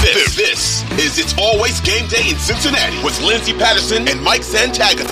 [0.00, 5.04] This, this is It's Always Game Day in Cincinnati with Lindsay Patterson and Mike Santagata.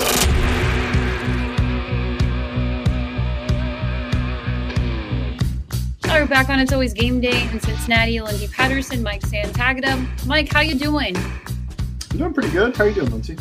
[6.05, 8.19] All right, we're back on It's Always Game Day in Cincinnati.
[8.19, 10.25] Lindsay Patterson, Mike Santagata.
[10.25, 11.15] Mike, how you doing?
[11.15, 12.75] I'm doing pretty good.
[12.75, 13.37] How are you doing, Lindsay?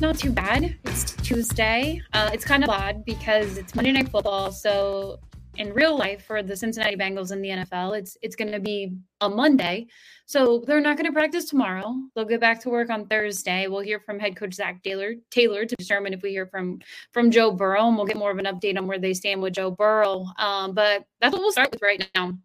[0.00, 0.76] Not too bad.
[0.84, 2.00] It's Tuesday.
[2.12, 5.18] Uh, it's kind of odd because it's Monday Night Football, so
[5.58, 8.94] in real life for the Cincinnati Bengals in the NFL, it's it's going to be
[9.20, 9.86] a Monday.
[10.26, 11.94] So they're not going to practice tomorrow.
[12.14, 13.66] They'll get back to work on Thursday.
[13.66, 16.80] We'll hear from head coach Zac Taylor Taylor to determine if we hear from
[17.12, 19.54] from Joe Burrow, and we'll get more of an update on where they stand with
[19.54, 20.26] Joe Burrow.
[20.38, 22.38] Um, but that's what we'll start with right now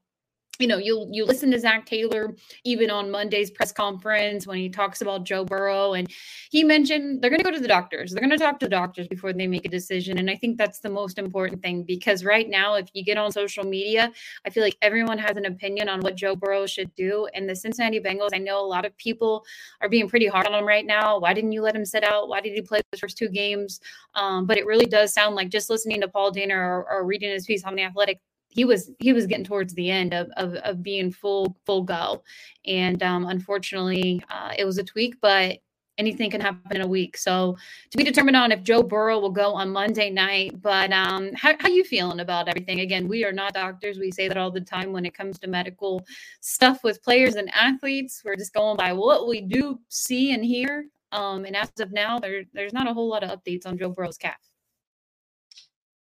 [0.60, 4.70] you know, you you listen to Zac Taylor even on Monday's press conference when he
[4.70, 6.08] talks about Joe Burrow, and
[6.52, 8.12] he mentioned they're going to go to the doctors.
[8.12, 10.60] They're going to talk to the doctors before they make a decision, and I think
[10.60, 14.12] that's the most important thing because right now, if you get on social media,
[14.46, 17.28] I feel like everyone has an opinion on what Joe Burrow should do.
[17.34, 19.46] And the Cincinnati Bengals, I know a lot of people
[19.82, 21.20] are being pretty hard on him right now.
[21.20, 22.30] Why didn't you let him sit out?
[22.30, 23.80] Why did he play the first two games?
[24.14, 27.32] Um, but it really does sound like just listening to Paul Dehner or, or reading
[27.32, 28.20] his piece on the Athletic
[28.54, 32.24] he was he was getting towards the end of of, of being full full go,
[32.66, 35.58] and um, unfortunately, uh, it was a tweak, but
[35.98, 37.18] anything can happen in a week.
[37.18, 37.56] So
[37.92, 40.62] to be determined on if Joe Burrow will go on Monday night.
[40.62, 42.82] But um, how how you feeling about everything?
[42.82, 43.98] Again, we are not doctors.
[43.98, 46.06] We say that all the time when it comes to medical
[46.42, 48.22] stuff with players and athletes.
[48.24, 50.86] We're just going by what we do see and hear.
[51.12, 53.90] Um, and as of now, there there's not a whole lot of updates on Joe
[53.90, 54.38] Burrow's calf.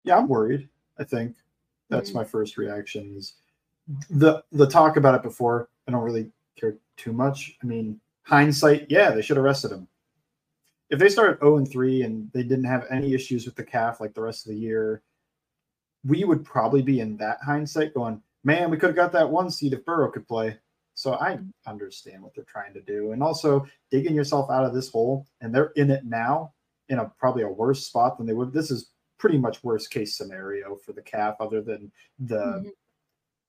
[0.05, 0.69] Yeah, I'm worried.
[0.99, 1.37] I think
[1.91, 2.19] that's mm-hmm.
[2.19, 3.15] my first reaction.
[3.17, 3.35] Is
[4.09, 5.69] the the talk about it before?
[5.87, 7.57] I don't really care too much.
[7.63, 9.89] I mean, hindsight, yeah, they should have arrested him.
[10.91, 14.01] If they started 0 and 3 and they didn't have any issues with the calf
[14.01, 15.03] like the rest of the year,
[16.05, 19.51] we would probably be in that hindsight going, man, we could have got that one
[19.51, 20.57] seed if Burrow could play.
[20.95, 23.13] So I understand what they're trying to do.
[23.13, 26.53] And also digging yourself out of this hole, and they're in it now
[26.89, 28.53] in a probably a worse spot than they would.
[28.53, 28.91] This is
[29.21, 32.69] pretty much worst case scenario for the calf, other than the mm-hmm.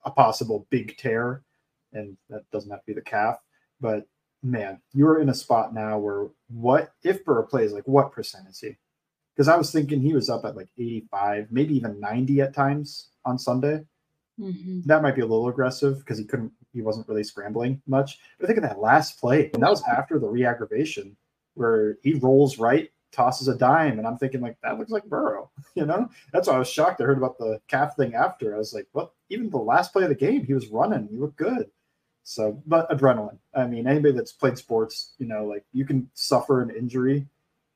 [0.05, 1.43] a possible big tear,
[1.93, 3.37] and that doesn't have to be the calf.
[3.79, 4.05] But
[4.43, 8.59] man, you're in a spot now where what if Burrow plays like what percent is
[8.59, 8.75] he?
[9.35, 13.09] Because I was thinking he was up at like 85, maybe even 90 at times
[13.23, 13.81] on Sunday.
[14.39, 14.81] Mm-hmm.
[14.85, 18.19] That might be a little aggressive because he couldn't, he wasn't really scrambling much.
[18.37, 21.15] But I think of that last play, and that was after the re-aggravation
[21.53, 25.49] where he rolls right tosses a dime, and I'm thinking like that looks like Burrow.
[25.75, 26.99] You know, that's why I was shocked.
[26.99, 28.53] I heard about the calf thing after.
[28.53, 29.13] I was like, what?
[29.29, 31.07] even the last play of the game, he was running.
[31.09, 31.71] He looked good.
[32.23, 33.37] So, but adrenaline.
[33.55, 37.25] I mean, anybody that's played sports, you know, like you can suffer an injury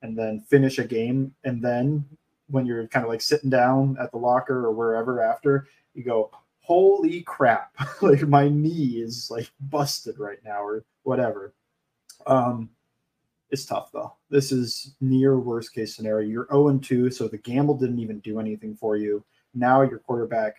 [0.01, 2.05] and then finish a game, and then
[2.47, 6.31] when you're kind of like sitting down at the locker or wherever after, you go,
[6.65, 11.53] holy crap like my knee is like busted right now or whatever
[12.25, 12.69] um
[13.51, 14.13] it's tough though.
[14.29, 16.27] This is near worst case scenario.
[16.27, 19.23] You're 0 2, so the gamble didn't even do anything for you.
[19.53, 20.57] Now your quarterback,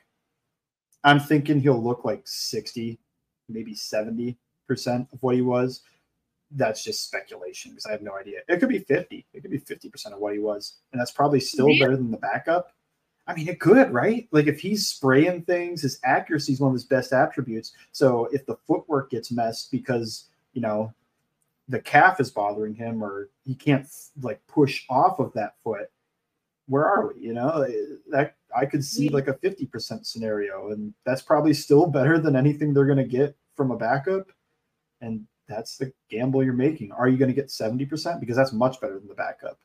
[1.04, 2.98] I'm thinking he'll look like 60,
[3.48, 4.36] maybe 70%
[5.12, 5.82] of what he was.
[6.52, 8.38] That's just speculation because I have no idea.
[8.48, 9.26] It could be 50.
[9.34, 10.74] It could be 50% of what he was.
[10.92, 12.72] And that's probably still better than the backup.
[13.26, 14.28] I mean, it could, right?
[14.30, 17.72] Like if he's spraying things, his accuracy is one of his best attributes.
[17.90, 20.94] So if the footwork gets messed because, you know,
[21.68, 23.86] the calf is bothering him or he can't
[24.22, 25.90] like push off of that foot
[26.68, 27.66] where are we you know
[28.10, 32.72] that I could see like a 50% scenario, and that's probably still better than anything
[32.72, 34.30] they're going to get from a backup.
[35.00, 36.92] And that's the gamble you're making.
[36.92, 38.20] Are you going to get 70%?
[38.20, 39.58] Because that's much better than the backup.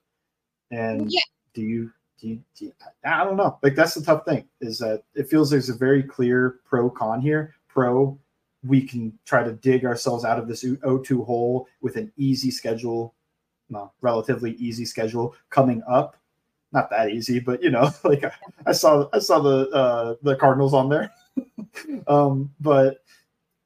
[0.72, 1.22] And Yeah.
[1.54, 2.74] do you, do you, do you,
[3.06, 3.58] I don't know.
[3.64, 7.22] Like, that's the tough thing is that it feels there's a very clear pro con
[7.22, 7.56] here.
[7.68, 8.20] Pro,
[8.64, 13.16] we can try to dig ourselves out of this O2 hole with an easy schedule,
[13.70, 16.18] well, relatively easy schedule coming up.
[16.72, 18.32] Not that easy, but you know, like I,
[18.66, 21.12] I saw, I saw the uh, the Cardinals on there.
[22.08, 23.04] um, but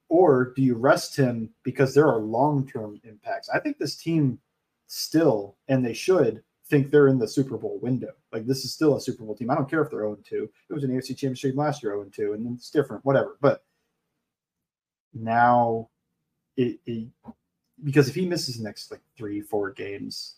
[0.09, 3.49] or do you rest him because there are long term impacts?
[3.49, 4.39] I think this team
[4.87, 8.11] still, and they should think they're in the Super Bowl window.
[8.31, 9.51] Like this is still a Super Bowl team.
[9.51, 10.49] I don't care if they're 0 2.
[10.69, 13.37] It was an AFC championship last year 0 2, and it's different, whatever.
[13.41, 13.63] But
[15.15, 15.89] now
[16.57, 17.07] it, it
[17.83, 20.35] because if he misses the next like three, four games,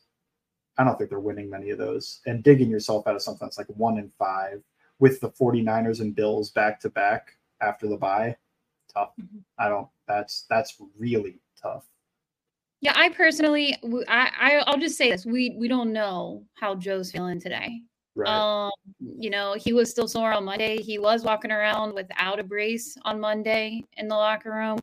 [0.78, 2.22] I don't think they're winning many of those.
[2.26, 4.64] And digging yourself out of something that's like one in five
[5.00, 7.30] with the 49ers and Bills back to back
[7.62, 8.36] after the bye,
[8.94, 9.12] tough.
[9.20, 9.44] Mhm.
[9.58, 11.86] I don't that's that's really tough.
[12.82, 13.76] Yeah, I personally,
[14.08, 17.82] I I'll just say this: we we don't know how Joe's feeling today.
[18.18, 18.66] Right.
[18.66, 20.81] Um, you know, he was still sore on Monday.
[20.81, 24.80] He was walking around without a brace on Monday in the locker room.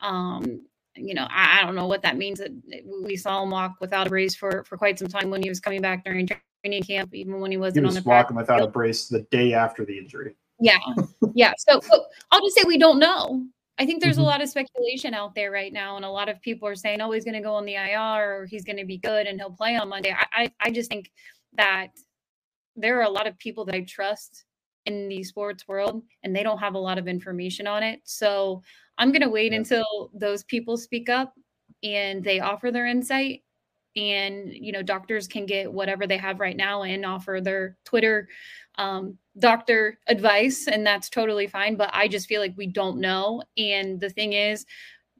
[0.00, 0.60] Um,
[0.94, 2.40] you know, I, I don't know what that means.
[2.40, 2.52] That
[3.02, 5.60] we saw him walk without a brace for for quite some time when he was
[5.60, 6.28] coming back during
[6.62, 9.08] training camp, even when he he wasn't on was the practice walking without a brace
[9.08, 10.36] the day after the injury.
[10.60, 10.78] Yeah,
[11.34, 11.54] yeah.
[11.56, 13.44] So, so I'll just say we don't know.
[13.78, 14.20] I think there's Mhm.
[14.20, 17.00] a lot of speculation out there right now, and a lot of people are saying,
[17.00, 19.40] "Oh, he's going to go on the IR, or he's going to be good, and
[19.40, 21.10] he'll play on Monday." I, I, I just think
[21.56, 21.88] that
[22.76, 24.44] there are a lot of people that I trust
[24.86, 28.00] in the sports world, and they don't have a lot of information on it.
[28.04, 28.62] So
[28.98, 29.58] I'm going to wait Yeah.
[29.58, 31.34] until those people speak up
[31.82, 33.42] and they offer their insight.
[33.96, 38.28] And you know, doctors can get whatever they have right now and offer their Twitter
[38.76, 41.76] um, doctor advice, and that's totally fine.
[41.76, 43.42] But I just feel like we don't know.
[43.56, 44.66] And the thing is,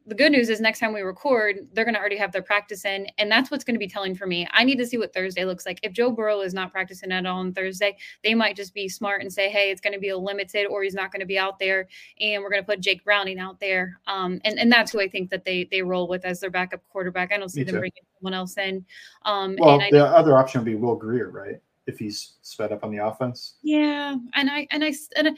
[0.07, 2.85] the good news is next time we record, they're going to already have their practice
[2.85, 3.07] in.
[3.17, 4.47] And that's what's going to be telling for me.
[4.51, 5.79] I need to see what Thursday looks like.
[5.81, 9.21] If Joe Burrow is not practicing at all on Thursday, they might just be smart
[9.21, 11.39] and say, hey, it's going to be a limited or he's not going to be
[11.39, 11.87] out there.
[12.19, 13.99] And we're going to put Jake Browning out there.
[14.05, 16.81] Um, and, and that's who I think that they they roll with as their backup
[16.89, 17.33] quarterback.
[17.33, 17.79] I don't see Me them too.
[17.79, 18.85] bringing someone else in.
[19.23, 21.55] Um, Well, and I the other option would be Will Grier, right?
[21.87, 23.57] If he's sped up on the offense.
[23.61, 25.31] Yeah, and I and I and I,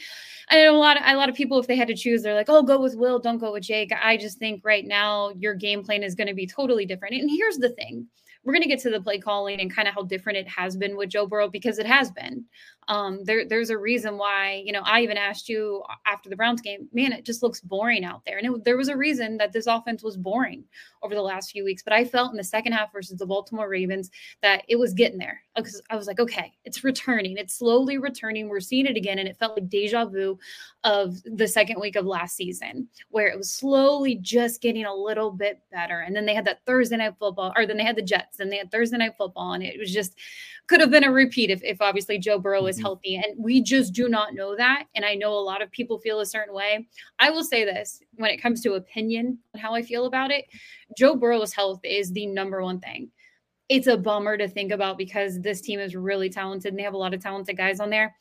[0.49, 2.35] I know a lot of a lot of people if they had to choose, they're
[2.35, 5.53] like, "Oh, go with Will, don't go with Jake." I just think right now your
[5.53, 7.15] game plan is going to be totally different.
[7.15, 8.07] And here's the thing:
[8.47, 10.77] we're going to get to the play calling and kind of how different it has
[10.77, 12.45] been with Joe Burrow because it has been.
[12.87, 16.61] Um, there, there's a reason why you know I even asked you after the Browns
[16.61, 19.53] game, man, it just looks boring out there, and it, there was a reason that
[19.53, 20.63] this offense was boring
[21.03, 21.83] over the last few weeks.
[21.83, 24.09] But I felt in the second half versus the Baltimore Ravens
[24.41, 27.37] that it was getting there because I was like, okay, it's returning.
[27.37, 28.47] It's slowly returning.
[28.47, 29.19] We're seeing it again.
[29.19, 30.37] And it felt like deja vu
[30.83, 35.31] of the second week of last season, where it was slowly just getting a little
[35.31, 36.01] bit better.
[36.01, 38.51] And then they had that Thursday night football, or then they had the Jets, and
[38.51, 39.53] they had Thursday night football.
[39.53, 40.17] And it was just
[40.67, 43.15] could have been a repeat if, if obviously Joe Burrow healthy.
[43.15, 44.85] And we just do not know that.
[44.95, 46.87] And I know a lot of people feel a certain way.
[47.19, 50.45] I will say this when it comes to opinion and how I feel about it,
[50.97, 53.11] Joe Burrow's health is the number one thing
[53.69, 56.93] it's a bummer to think about because this team is really talented and they have
[56.93, 58.15] a lot of talented guys on there.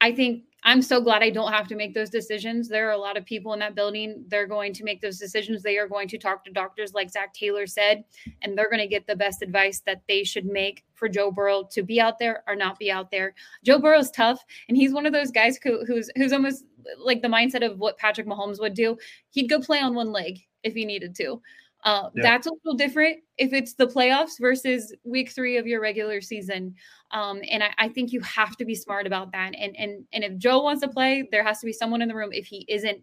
[0.00, 2.68] I think I'm so glad I don't have to make those decisions.
[2.68, 4.24] There are a lot of people in that building.
[4.28, 5.62] They're going to make those decisions.
[5.62, 8.04] They are going to talk to doctors, like Zac Taylor said,
[8.42, 11.66] and they're going to get the best advice that they should make for Joe Burrow
[11.72, 13.34] to be out there or not be out there.
[13.64, 16.64] Joe Burrow's tough, and he's one of those guys who, who's who's almost
[16.98, 18.98] like the mindset of what Patrick Mahomes would do.
[19.30, 21.40] He'd go play on one leg if he needed to.
[21.84, 22.22] Uh, Yeah.
[22.22, 26.74] That's a little different if it's the playoffs versus week three of your regular season.
[27.10, 29.54] Um, and I, I think you have to be smart about that.
[29.56, 32.14] And and and if Joe wants to play, there has to be someone in the
[32.14, 32.32] room.
[32.32, 33.02] If he isn't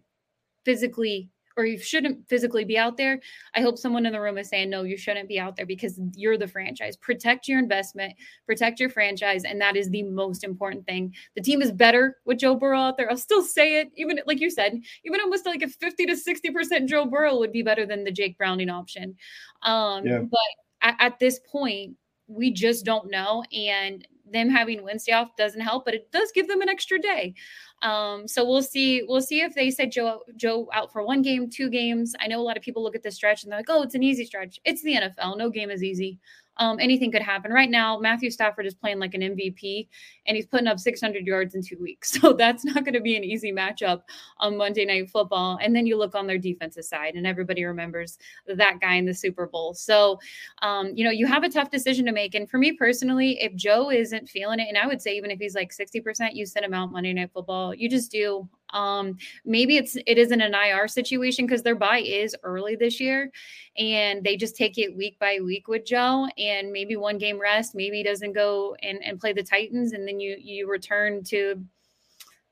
[0.64, 3.20] physically or you shouldn't physically be out there,
[3.54, 6.00] I hope someone in the room is saying, no, you shouldn't be out there because
[6.14, 6.96] you're the franchise.
[6.96, 8.14] Protect your investment,
[8.46, 11.12] protect your franchise, and that is the most important thing.
[11.34, 13.10] The team is better with Joe Burrow out there.
[13.10, 16.86] I'll still say it, even like you said, even almost like a 50 to 60%
[16.86, 19.16] Joe Burrow would be better than the Jake Browning option.
[19.62, 20.20] Um, Yeah.
[20.20, 20.38] But
[20.80, 21.96] at, at this point,
[22.28, 23.42] we just don't know.
[23.52, 27.34] And them having Wednesday off doesn't help, but it does give them an extra day.
[27.82, 29.02] Um, so we'll see.
[29.06, 32.14] We'll see if they said Joe Joe out for one game, two games.
[32.20, 33.94] I know a lot of people look at this stretch and they're like, "Oh, it's
[33.94, 35.38] an easy stretch." It's the NFL.
[35.38, 36.18] No game is easy.
[36.58, 37.52] Um, anything could happen.
[37.52, 39.88] Right now, Matthew Stafford is playing like an MVP
[40.26, 42.18] and he's putting up 600 yards in two weeks.
[42.18, 44.02] So that's not going to be an easy matchup
[44.38, 45.58] on Monday Night Football.
[45.62, 49.14] And then you look on their defensive side and everybody remembers that guy in the
[49.14, 49.72] Super Bowl.
[49.72, 50.18] So,
[50.62, 52.34] um, you know, you have a tough decision to make.
[52.34, 55.38] And for me personally, if Joe isn't feeling it, and I would say even if
[55.38, 57.72] he's like 60%, you send him out Monday Night Football.
[57.72, 58.48] You just do.
[58.72, 63.30] Um, maybe it's it isn't an IR situation because their bye is early this year,
[63.76, 67.74] and they just take it week by week with Joe, and maybe one game rest,
[67.74, 71.64] maybe he doesn't go and, and play the Titans, and then you you return to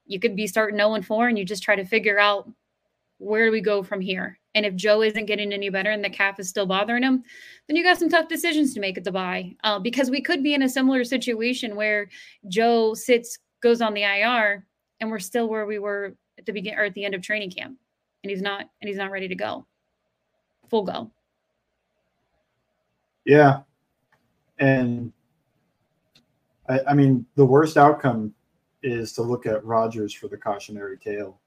[0.06, 2.48] you could be starting 0 and 4 and you just try to figure out
[3.18, 4.38] where do we go from here.
[4.54, 7.22] And if Joe isn't getting any better and the calf is still bothering him,
[7.66, 9.54] then you got some tough decisions to make at the bye.
[9.64, 12.08] Uh, because we could be in a similar situation where
[12.48, 14.66] Joe sits, goes on the IR,
[15.00, 17.50] and we're still where we were at the beginning or at the end of training
[17.50, 17.78] camp,
[18.22, 19.66] and he's not and he's not ready to go,
[20.68, 21.10] full go.
[23.24, 23.60] Yeah,
[24.58, 25.12] and
[26.68, 28.34] I, I mean the worst outcome
[28.82, 31.40] is to look at Rodgers for the cautionary tale.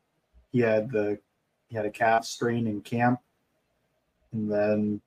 [0.52, 1.20] He had the
[1.70, 3.20] he had a calf strain in camp,
[4.34, 5.02] and then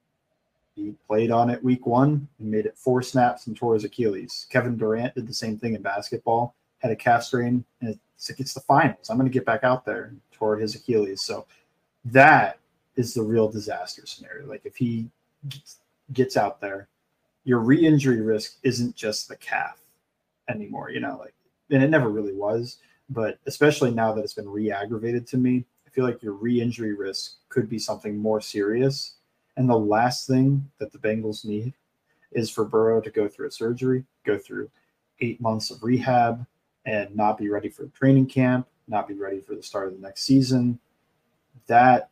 [0.75, 4.47] he played on it week one and made it four snaps and tore his Achilles.
[4.51, 8.55] Kevin Durant did the same thing in basketball, had a calf strain, and it's it's
[8.55, 9.09] the finals.
[9.09, 11.25] I'm going to get back out there tore his Achilles.
[11.25, 11.47] So
[12.05, 12.59] that
[12.97, 14.47] is the real disaster scenario.
[14.47, 15.09] Like if he
[16.12, 16.89] gets out there,
[17.45, 19.81] your re-injury risk isn't just the calf
[20.49, 20.91] anymore.
[20.91, 21.35] You know, like
[21.71, 22.79] and it never really was,
[23.11, 27.37] but especially now that it's been re-aggravated to me, I feel like your re-injury risk
[27.49, 29.15] could be something more serious.
[29.57, 31.75] And the last thing that the Bengals need
[32.33, 34.71] is for Burrow to go through a surgery, go through
[35.21, 36.47] eight months of rehab,
[36.87, 40.01] and not be ready for training camp, not be ready for the start of the
[40.01, 40.79] next season.
[41.67, 42.11] That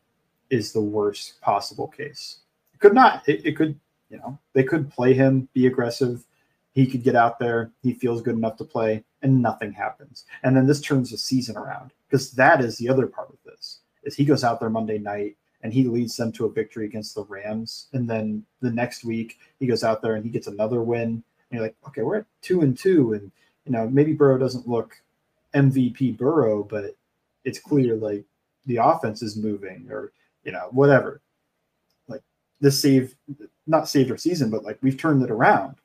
[0.50, 2.39] is the worst possible case.
[2.75, 3.79] It could not, it, it could,
[4.11, 6.25] you know, they could play him, be aggressive.
[6.73, 10.25] He could get out there, he feels good enough to play, and nothing happens.
[10.45, 13.81] And then this turns the season around because that is the other part of this
[14.03, 17.15] is he goes out there Monday night and he leads them to a victory against
[17.15, 17.89] the Rams.
[17.93, 21.09] And then the next week he goes out there and he gets another win.
[21.09, 23.33] And you're like, okay, we're at two and two, and
[23.64, 25.00] you know, maybe Burrow doesn't look
[25.55, 26.97] MVP Burrow, but
[27.45, 28.25] it's clear like
[28.67, 30.12] the offense is moving or,
[30.45, 31.21] you know, whatever.
[32.09, 32.23] Like
[32.61, 33.14] this save,
[33.67, 35.76] not saved our season, but like we've turned it around.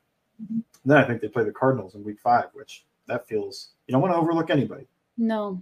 [0.41, 0.60] Mm-hmm.
[0.86, 4.01] Then I think they play the Cardinals in week five, which that feels, you don't
[4.01, 4.88] want to overlook anybody.
[5.17, 5.62] No.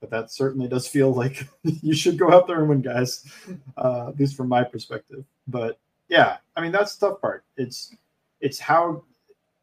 [0.00, 3.24] But that certainly does feel like you should go out there and win, guys,
[3.76, 5.24] uh, at least from my perspective.
[5.46, 5.78] But
[6.08, 7.44] yeah, I mean, that's the tough part.
[7.56, 7.94] It's,
[8.40, 9.04] it's how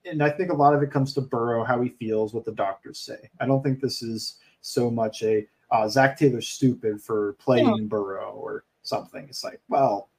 [0.10, 2.52] and I think a lot of it comes to Burrow, how he feels, what the
[2.52, 3.30] doctors say.
[3.40, 7.84] I don't think this is so much a uh, Zac Taylor's stupid for playing yeah.
[7.84, 9.26] Burrow or something.
[9.30, 10.10] It's like, well,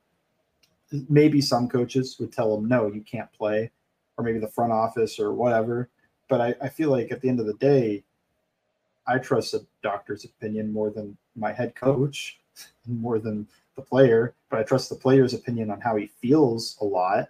[1.09, 3.71] maybe some coaches would tell him, no, you can't play,
[4.17, 5.89] or maybe the front office or whatever.
[6.29, 8.05] But I, I feel like at the end of the day,
[9.07, 12.41] I trust a doctor's opinion more than my head coach,
[12.87, 14.35] more than the player.
[14.51, 17.29] But I trust the player's opinion on how he feels a lot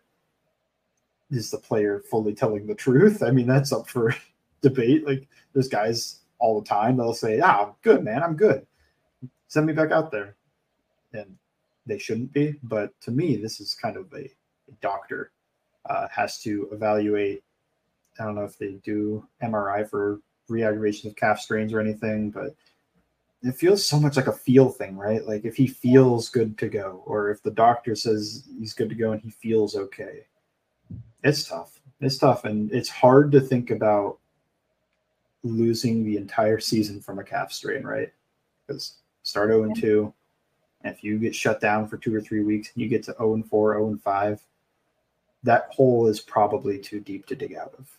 [1.30, 3.22] is the player fully telling the truth?
[3.22, 4.14] I mean, that's up for
[4.62, 5.06] debate.
[5.06, 8.22] Like there's guys all the time they'll say, "Ah, I'm good, man.
[8.22, 8.66] I'm good.
[9.48, 10.36] Send me back out there,"
[11.12, 11.36] and
[11.86, 12.56] they shouldn't be.
[12.62, 15.32] But to me, this is kind of a, a doctor
[15.88, 17.42] uh, has to evaluate.
[18.20, 22.54] I don't know if they do MRI for re-aggravation of calf strains or anything, but
[23.42, 25.24] it feels so much like a feel thing, right?
[25.24, 28.94] Like if he feels good to go, or if the doctor says he's good to
[28.94, 30.26] go and he feels okay,
[31.22, 31.80] it's tough.
[32.00, 34.18] It's tough, and it's hard to think about
[35.42, 38.12] losing the entire season from a calf strain, right?
[38.66, 40.12] Because start 0 and 2,
[40.82, 43.14] and if you get shut down for two or three weeks and you get to
[43.18, 44.42] 0 and 4, 0 and 5,
[45.42, 47.98] that hole is probably too deep to dig out of.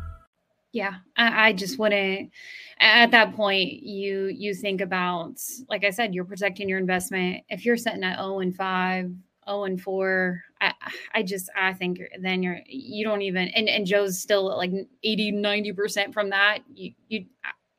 [0.73, 2.31] Yeah, I, I just wouldn't.
[2.79, 7.43] At that point, you you think about, like I said, you're protecting your investment.
[7.49, 9.11] If you're sitting at zero and five,
[9.45, 10.73] zero and four, I,
[11.13, 14.71] I just I think then you're you don't even and and Joe's still at like
[15.03, 16.59] 80 90 percent from that.
[16.73, 17.25] You you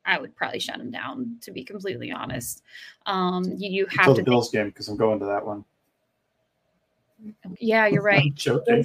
[0.05, 2.63] I would probably shut him down to be completely honest.
[3.07, 5.65] Um, you, you have Until to the Bills game because I'm going to that one.
[7.59, 8.33] Yeah, you're right.
[8.35, 8.85] Joking.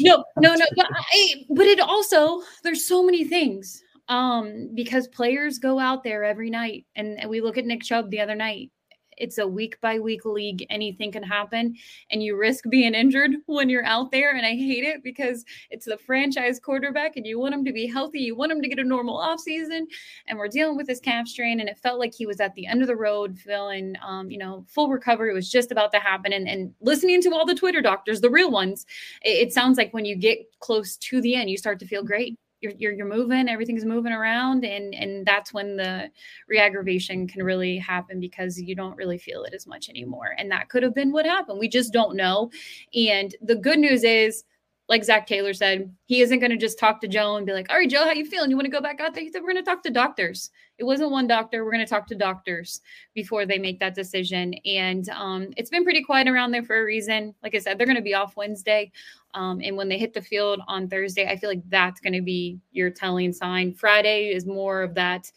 [0.00, 0.66] no, no, no.
[0.76, 6.24] But, I, but it also there's so many things um because players go out there
[6.24, 8.70] every night and, and we look at Nick Chubb the other night
[9.18, 10.64] it's a week by week league.
[10.70, 11.74] Anything can happen,
[12.10, 14.34] and you risk being injured when you're out there.
[14.34, 17.86] And I hate it because it's the franchise quarterback, and you want him to be
[17.86, 18.20] healthy.
[18.20, 19.82] You want him to get a normal offseason.
[20.26, 22.66] And we're dealing with this calf strain, and it felt like he was at the
[22.66, 26.32] end of the road, feeling, um, you know, full recovery was just about to happen.
[26.32, 28.86] And, and listening to all the Twitter doctors, the real ones,
[29.22, 32.02] it, it sounds like when you get close to the end, you start to feel
[32.02, 36.10] great you're, you're, you're moving everything's moving around and and that's when the
[36.48, 40.68] reaggravation can really happen because you don't really feel it as much anymore and that
[40.68, 42.50] could have been what happened we just don't know
[42.94, 44.44] and the good news is
[44.88, 47.70] like Zac Taylor said, he isn't going to just talk to Joe and be like,
[47.70, 48.48] "All right, Joe, how you feeling?
[48.48, 50.50] You want to go back out there?" He said, "We're going to talk to doctors.
[50.78, 51.64] It wasn't one doctor.
[51.64, 52.80] We're going to talk to doctors
[53.14, 56.84] before they make that decision." And um, it's been pretty quiet around there for a
[56.84, 57.34] reason.
[57.42, 58.90] Like I said, they're going to be off Wednesday,
[59.34, 62.22] um, and when they hit the field on Thursday, I feel like that's going to
[62.22, 63.74] be your telling sign.
[63.74, 65.30] Friday is more of that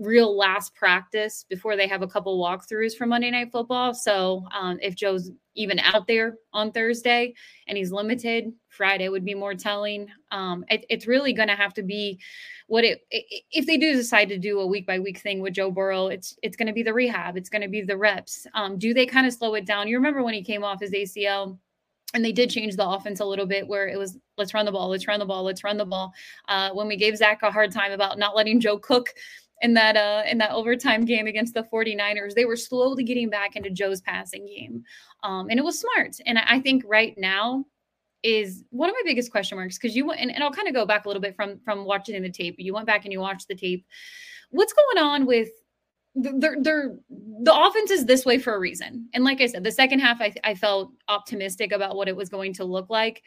[0.00, 3.92] real last practice before they have a couple walkthroughs for Monday Night Football.
[3.92, 5.30] So um, if Joe's
[5.60, 7.34] even out there on Thursday
[7.66, 10.08] and he's limited, Friday would be more telling.
[10.30, 12.18] Um, it, it's really going to have to be
[12.66, 15.70] what it if they do decide to do a week by week thing with Joe
[15.70, 16.06] Burrow.
[16.06, 17.36] It's it's going to be the rehab.
[17.36, 18.46] It's going to be the reps.
[18.54, 19.88] Um, do they kind of slow it down?
[19.88, 21.58] You remember when he came off his ACL?
[22.12, 24.72] and they did change the offense a little bit where it was let's run the
[24.72, 26.12] ball let's run the ball let's run the ball
[26.48, 29.10] uh, when we gave zac a hard time about not letting joe cook
[29.60, 33.56] in that uh in that overtime game against the 49ers they were slowly getting back
[33.56, 34.82] into joe's passing game
[35.22, 37.64] um and it was smart and i think right now
[38.22, 40.84] is one of my biggest question marks because you and, and i'll kind of go
[40.84, 43.48] back a little bit from from watching the tape you went back and you watched
[43.48, 43.84] the tape.
[44.50, 45.48] What's going on with
[46.14, 49.70] they're, they're the offense is this way for a reason and like i said the
[49.70, 53.22] second half I, I felt optimistic about what it was going to look like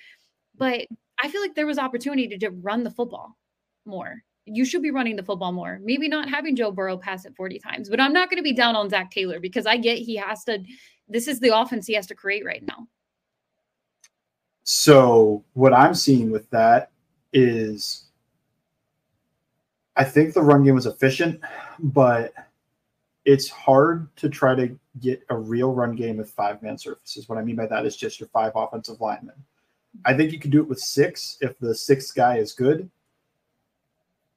[0.58, 0.86] but
[1.24, 3.38] i feel like there was opportunity to run the football
[3.86, 5.80] more you should be running the football more.
[5.84, 8.54] Maybe not having Joe Burrow pass it 40 times, but I'm not going to be
[8.54, 10.64] down on Zac Taylor because I get he has to,
[11.08, 12.88] this is the offense he has to create right now.
[14.66, 16.92] So, what I'm seeing with that
[17.34, 18.06] is
[19.98, 21.42] I think the run game was efficient,
[21.80, 22.34] but
[23.26, 27.28] it's hard to try to get a real run game with five man surfaces.
[27.28, 29.36] What I mean by that is just your five offensive linemen.
[30.06, 32.90] I think you can do it with six if the sixth guy is good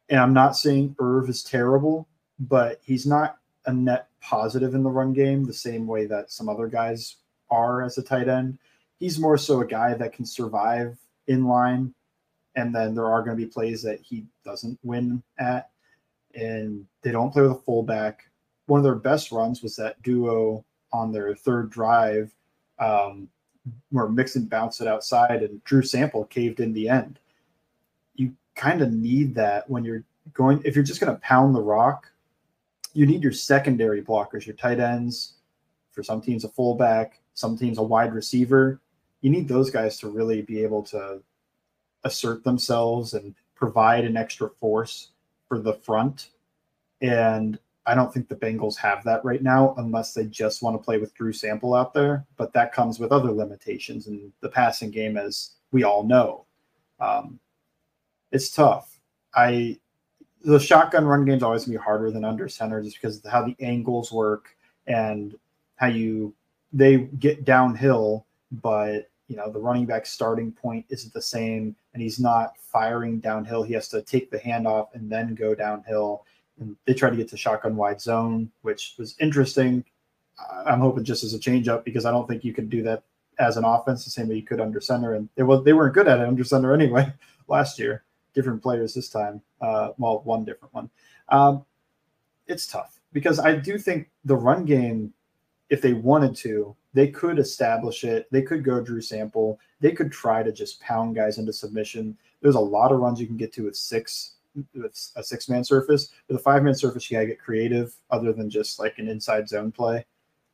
[0.09, 4.91] and I'm not saying Irv is terrible, but he's not a net positive in the
[4.91, 7.17] run game the same way that some other guys
[7.51, 8.59] are as a tight end.
[8.99, 11.93] He's more so a guy that can survive in line,
[12.55, 15.71] and then there are going to be plays that he doesn't win at,
[16.35, 18.25] and they don't play with a fullback.
[18.67, 22.33] One of their best runs was that duo on their third drive,
[22.79, 23.29] um,
[23.91, 27.19] where Mixon bounced it outside and Drew Sample caved in the end
[28.57, 32.11] kind of need that when you're going if you're just going to pound the rock
[32.95, 35.35] you need your secondary blockers your tight ends
[35.93, 38.81] for some teams a fullback some teams a wide receiver
[39.21, 41.23] you need those guys to really be able to
[42.05, 45.11] assert themselves and provide an extra force
[45.49, 46.31] for the front
[47.03, 50.85] and I don't think the Bengals have that right now unless they just want to
[50.85, 52.27] play with Drew Sample out there.
[52.37, 56.47] But that comes with other limitations in the passing game, as we all know.
[56.99, 57.39] Um,
[58.33, 58.99] it's tough.
[59.35, 59.79] I
[60.43, 63.31] the shotgun run game is always gonna be harder than under center just because of
[63.31, 65.35] how the angles work and
[65.77, 66.35] how you
[66.73, 72.03] they get downhill, but you know the running back starting point isn't the same, and
[72.03, 73.63] he's not firing downhill.
[73.63, 76.25] He has to take the handoff and then go downhill.
[76.59, 79.85] And they try to get to shotgun wide zone, which was interesting.
[80.67, 83.03] I'm hoping just as a change up because I don't think you can do that
[83.39, 85.95] as an offense the same way you could under center, and they was they weren't
[85.95, 87.13] good at it under center anyway
[87.49, 88.05] last year
[88.37, 89.41] different players this time.
[89.61, 90.89] Uh, well, one different one.
[91.31, 91.65] Um,
[92.47, 95.13] it's tough because I do think the run game,
[95.71, 98.29] if they wanted to, they could establish it.
[98.31, 99.59] They could go Drew Sample.
[99.81, 102.17] They could try to just pound guys into submission.
[102.41, 104.35] There's a lot of runs you can get to with six
[104.75, 106.11] with a six man surface.
[106.29, 109.49] With a five man surface, you gotta get creative other than just like an inside
[109.49, 110.05] zone play.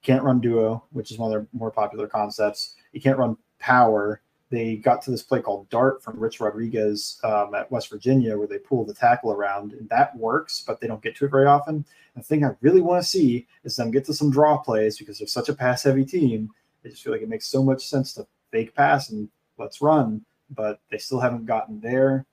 [0.02, 2.74] Can't run duo, which is one of their more popular concepts.
[2.92, 4.20] You can't run power
[4.52, 8.46] they got to this play called Dart from Rich Rodriguez um, at West Virginia, where
[8.46, 11.46] they pull the tackle around, and that works, but they don't get to it very
[11.46, 11.86] often.
[12.14, 15.18] The thing I really want to see is them get to some draw plays because
[15.18, 16.50] they're such a pass heavy team.
[16.84, 20.22] I just feel like it makes so much sense to fake pass and let's run,
[20.50, 22.26] but they still haven't gotten there.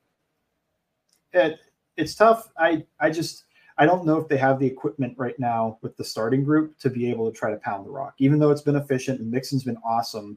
[1.32, 1.58] It
[1.96, 2.50] it's tough.
[2.58, 3.44] I I just
[3.78, 6.90] I don't know if they have the equipment right now with the starting group to
[6.90, 9.64] be able to try to pound the rock, even though it's been efficient and Mixon's
[9.64, 10.36] been awesome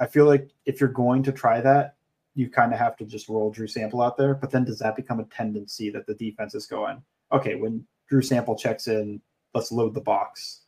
[0.00, 1.96] I feel like if you're going to try that,
[2.34, 4.34] you kind of have to just roll Drew Sample out there.
[4.34, 8.22] But then does that become a tendency that the defense is going, okay, when Drew
[8.22, 9.20] Sample checks in,
[9.54, 10.60] let's load the box.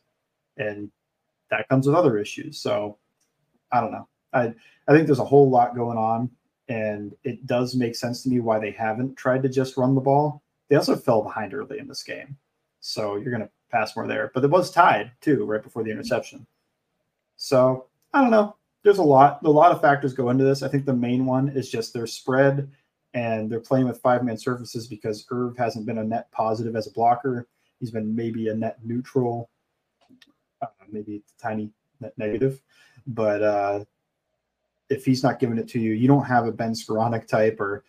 [0.57, 0.91] And
[1.49, 2.59] that comes with other issues.
[2.59, 2.97] So
[3.71, 4.07] I don't know.
[4.33, 4.53] I
[4.87, 6.29] I think there's a whole lot going on,
[6.67, 10.01] and it does make sense to me why they haven't tried to just run the
[10.01, 10.41] ball.
[10.67, 12.37] They also fell behind early in this game,
[12.79, 14.31] so you're going to pass more there.
[14.33, 16.45] But it was tied too right before the interception.
[17.37, 18.55] So I don't know.
[18.83, 19.39] There's a lot.
[19.43, 20.63] A lot of factors go into this.
[20.63, 22.69] I think the main one is just their spread,
[23.13, 26.87] and they're playing with five man surfaces because Irv hasn't been a net positive as
[26.87, 27.47] a blocker.
[27.79, 29.49] He's been maybe a net neutral,
[30.61, 32.61] uh, maybe a tiny net negative,
[33.07, 33.85] but uh,
[34.89, 37.83] if he's not giving it to you, you don't have a Ben Skowronek type or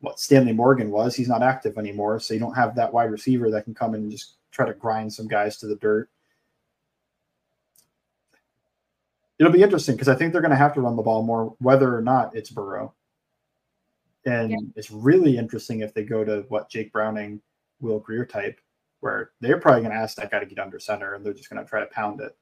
[0.00, 1.14] what Stanley Morgan was.
[1.14, 4.10] He's not active anymore, so you don't have that wide receiver that can come and
[4.10, 6.08] just try to grind some guys to the dirt.
[9.38, 11.54] It'll be interesting because I think they're going to have to run the ball more,
[11.58, 12.94] whether or not it's Burrow.
[14.24, 14.56] And yeah.
[14.74, 17.40] it's really interesting if they go to what Jake Browning,
[17.80, 18.60] Will Grier type,
[19.00, 21.50] where they're probably going to ask that guy to get under center and they're just
[21.50, 22.36] going to try to pound it.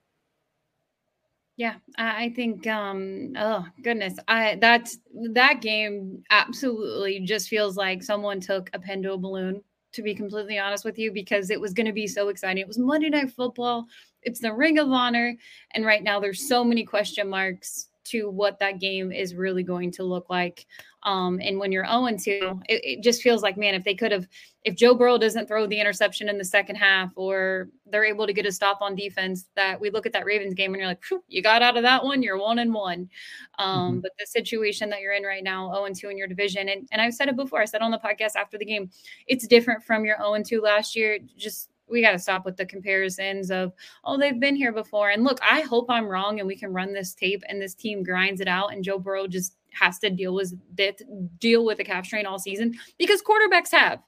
[1.57, 4.19] Yeah, I think um oh goodness.
[4.27, 4.99] I that's
[5.35, 9.63] that game absolutely just feels like someone took a pen to a balloon
[9.95, 12.61] to be completely honest with you because it was going to be so exciting.
[12.61, 13.87] It was Monday night football.
[14.23, 15.37] It's the Ring of Honor
[15.73, 19.91] and right now there's so many question marks to what that game is really going
[19.93, 20.67] to look like.
[21.05, 24.11] Um, and when you're 0 2, it, it, just feels like, man, if they could
[24.11, 24.27] have,
[24.63, 28.33] if Joe Burrow doesn't throw the interception in the second half or they're able to
[28.33, 31.05] get a stop on defense, that we look at that Ravens game and you're like,
[31.29, 33.11] you got out of that one, you're one and one.
[33.59, 34.01] Um, mm-hmm.
[34.01, 37.03] But the situation that you're in right now, 0 2 in your division, and, and
[37.03, 38.91] I've said it before, I said on the podcast after the game,
[39.27, 41.19] it's different from your 0 2 last year.
[41.37, 43.73] Just we got to stop with the comparisons of
[44.05, 46.93] oh they've been here before and look i hope i'm wrong and we can run
[46.93, 50.35] this tape and this team grinds it out and joe burrow just has to deal
[50.35, 51.01] with that
[51.41, 54.01] deal with the calf strain all season because quarterbacks have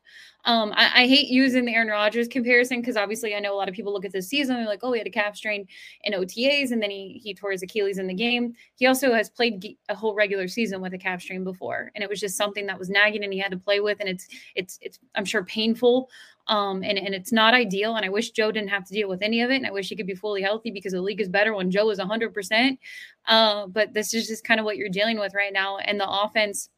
[0.46, 3.68] um, I, I, hate using the Aaron Rodgers comparison because obviously I know a lot
[3.68, 5.66] of people look at this season and they're like, oh, he had a calf strain
[6.04, 8.54] in OTAs and then he he tore his Achilles in the game.
[8.76, 12.08] He also has played a whole regular season with a calf strain before, and it
[12.08, 14.78] was just something that was nagging and he had to play with, and it's it's
[14.80, 16.08] it's I'm sure painful.
[16.48, 17.96] Um, and, and it's not ideal.
[17.96, 19.56] And I wish Joe didn't have to deal with any of it.
[19.56, 21.90] And I wish he could be fully healthy because the league is better when Joe
[21.90, 22.78] is 100%.
[23.26, 25.78] Uh, but this is just kind of what you're dealing with right now.
[25.78, 26.68] And the offense,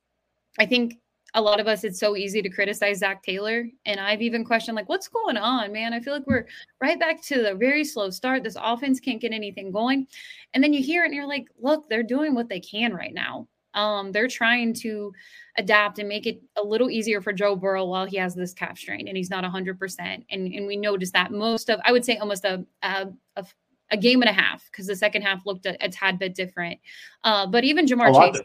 [0.59, 0.99] I think
[1.35, 3.69] a lot of us, it's so easy to criticize Zac Taylor.
[3.85, 5.93] And I've even questioned, like, what's going on, man?
[5.93, 6.47] I feel like we're
[6.81, 8.43] right back to the very slow start.
[8.43, 10.07] This offense can't get anything going.
[10.55, 13.13] And then you hear it and you're like, look, they're doing what they can right
[13.13, 13.47] now.
[13.79, 15.13] Um, they're trying to
[15.57, 18.77] adapt and make it a little easier for Joe Burrow while he has this calf
[18.77, 20.25] strain and he's not 100%.
[20.31, 23.47] And, and we noticed that most of, I would say almost a, a, a
[23.91, 26.79] a game and a half because the second half looked a, a tad bit different.
[27.25, 28.43] Uh, but even Ja'Marr Chase,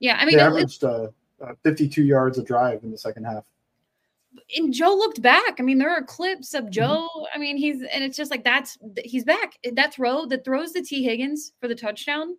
[0.00, 1.08] yeah, I mean, they averaged uh,
[1.44, 3.44] uh, 52 yards a drive in the second half.
[4.56, 5.56] And Joe looked back.
[5.58, 6.72] I mean, there are clips of mm-hmm.
[6.72, 7.08] Joe.
[7.34, 9.58] I mean, he's and it's just like that's he's back.
[9.72, 12.36] That throw that throws the Tee Higgins for the touchdown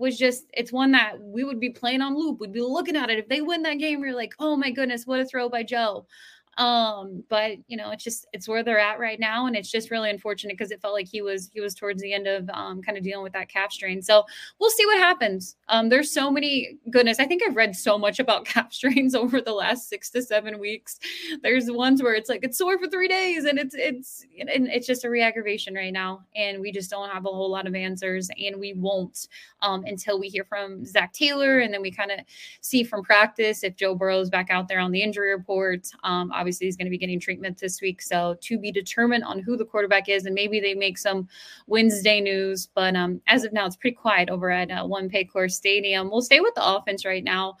[0.00, 2.40] was just it's one that we would be playing on loop.
[2.40, 3.18] We'd be looking at it.
[3.18, 6.06] If they win that game, we're like, oh my goodness, what a throw by Joe.
[6.56, 9.90] Um, but you know, it's just it's where they're at right now, and it's just
[9.90, 12.82] really unfortunate because it felt like he was he was towards the end of um,
[12.82, 14.02] kind of dealing with that calf strain.
[14.02, 14.24] So
[14.58, 15.56] we'll see what happens.
[15.68, 17.18] Um, there's so many goodness.
[17.18, 20.58] I think I've read so much about calf strains over the last six to seven
[20.58, 20.98] weeks.
[21.42, 24.86] There's ones where it's like it's sore for three days, and it's it's and it's
[24.86, 28.28] just a reaggravation right now, and we just don't have a whole lot of answers,
[28.38, 29.28] and we won't
[29.62, 32.20] um, until we hear from Zac Taylor, and then we kind of
[32.60, 35.88] see from practice if Joe Burrow's back out there on the injury report.
[36.02, 38.00] Um, Obviously, he's going to be getting treatment this week.
[38.00, 41.28] So to be determined on who the quarterback is, and maybe they make some
[41.66, 42.68] Wednesday news.
[42.74, 46.10] But um, as of now, it's pretty quiet over at uh, One Paycor Stadium.
[46.10, 47.58] We'll stay with the offense right now.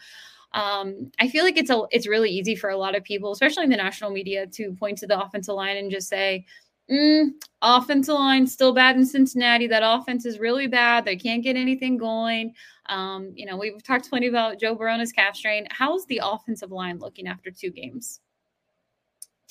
[0.52, 3.64] Um, I feel like it's a it's really easy for a lot of people, especially
[3.64, 6.46] in the national media, to point to the offensive line and just say,
[6.90, 7.28] mm,
[7.62, 9.66] offensive line still bad in Cincinnati.
[9.66, 11.04] That offense is really bad.
[11.04, 12.54] They can't get anything going.
[12.86, 15.66] Um, you know, we've talked plenty about Joe Burrow's calf strain.
[15.70, 18.20] How's the offensive line looking after two games?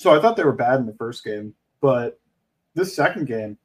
[0.00, 2.18] So I thought they were bad in the first game, but
[2.74, 3.58] this second game,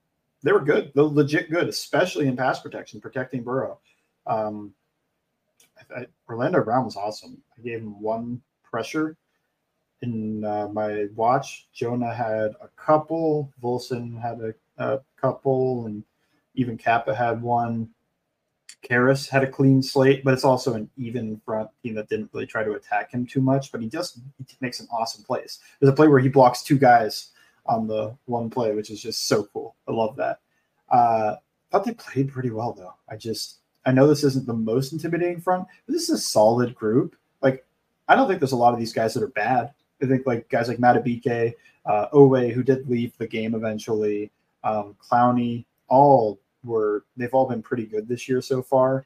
[0.43, 0.91] they were good.
[0.93, 3.79] They're legit good, especially in pass protection, protecting Burrow.
[4.27, 4.73] Um,
[5.79, 7.41] I, I, Orlando Brown was awesome.
[7.57, 9.15] I gave him one pressure
[10.01, 11.69] in uh, my watch.
[11.73, 13.53] Jonah had a couple.
[13.63, 16.03] Volson had a, a couple, and
[16.55, 17.87] even Cappa had one.
[18.87, 22.45] Karras had a clean slate, but it's also an even front team that didn't really
[22.45, 23.71] try to attack him too much.
[23.71, 25.59] But he just he makes an awesome plays.
[25.79, 27.29] There's a play where he blocks two guys
[27.65, 29.75] on the one play, which is just so cool.
[29.87, 30.39] I love that.
[30.89, 31.35] Uh,
[31.71, 32.93] thought they played pretty well though.
[33.09, 36.73] I just I know this isn't the most intimidating front, but this is a solid
[36.73, 37.15] group.
[37.41, 37.65] Like,
[38.07, 39.73] I don't think there's a lot of these guys that are bad.
[40.01, 41.53] I think like guys like Madubuike,
[41.85, 44.31] uh, Oweh, who did leave the game eventually,
[44.63, 49.05] um, Clowney, all were they've all been pretty good this year so far.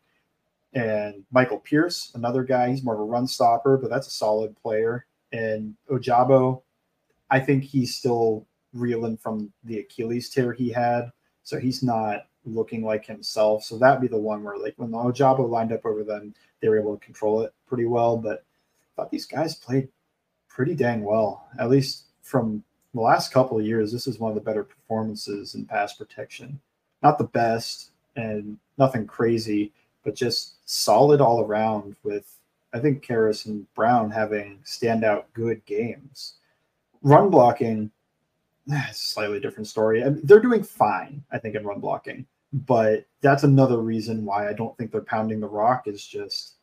[0.74, 4.56] And Michael Pierce, another guy, he's more of a run stopper, but that's a solid
[4.62, 5.06] player.
[5.32, 6.62] And Ojabo,
[7.30, 11.12] I think he's still reeling from the Achilles tear he had,
[11.44, 13.64] so he's not looking like himself.
[13.64, 16.80] So that'd be the one where like when Ojabo lined up over them, they were
[16.80, 18.18] able to control it pretty well.
[18.18, 19.90] But I thought these guys played
[20.48, 23.92] pretty dang well, at least from the last couple of years.
[23.92, 26.60] This is one of the better performances in pass protection.
[27.02, 29.72] Not the best and nothing crazy,
[30.04, 32.36] but just solid all around with
[32.74, 36.36] I think Karras and Brown having standout good games.
[37.02, 37.90] Run blocking,
[38.72, 40.04] eh, a slightly different story.
[40.04, 44.48] I mean, they're doing fine, I think, in run blocking, but that's another reason why
[44.48, 45.88] I don't think they're pounding the rock.
[45.88, 46.56] Is just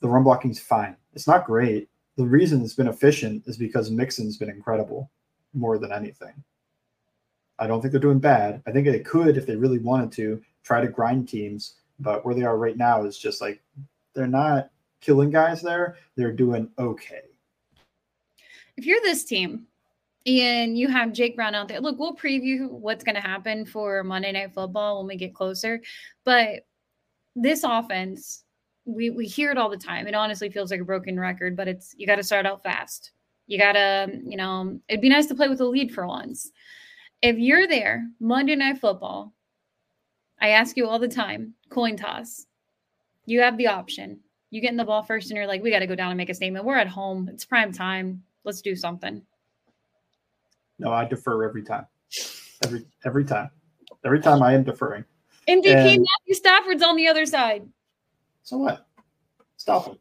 [0.00, 0.96] the run blocking's fine.
[1.14, 1.88] It's not great.
[2.16, 5.10] The reason it's been efficient is because Mixon's been incredible
[5.52, 6.32] more than anything.
[7.58, 8.62] I don't think they're doing bad.
[8.66, 11.74] I think they could, if they really wanted to, try to grind teams.
[11.98, 13.62] But where they are right now is just like
[14.14, 15.96] they're not killing guys there.
[16.16, 17.22] They're doing okay.
[18.76, 19.66] If you're this team
[20.26, 24.04] and you have Jake Brown out there, look, we'll preview what's going to happen for
[24.04, 25.80] Monday Night Football when we get closer.
[26.24, 26.66] But
[27.34, 28.44] this offense,
[28.84, 30.06] we, we hear it all the time.
[30.06, 33.12] It honestly feels like a broken record, but it's you got to start out fast.
[33.46, 36.50] You got to, you know, it'd be nice to play with a lead for once.
[37.22, 39.32] If you're there, Monday Night Football,
[40.40, 42.46] I ask you all the time coin toss.
[43.24, 44.20] You have the option.
[44.50, 46.18] You get in the ball first and you're like, we got to go down and
[46.18, 46.64] make a statement.
[46.64, 47.28] We're at home.
[47.32, 48.22] It's prime time.
[48.44, 49.22] Let's do something.
[50.78, 51.86] No, I defer every time.
[52.64, 53.50] Every every time.
[54.04, 55.04] Every time I am deferring.
[55.48, 57.68] MVP and, Matthew Stafford's on the other side.
[58.42, 58.86] So what?
[59.56, 59.98] Stop him.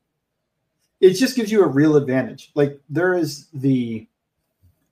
[1.02, 2.52] It just gives you a real advantage.
[2.56, 4.08] Like there is the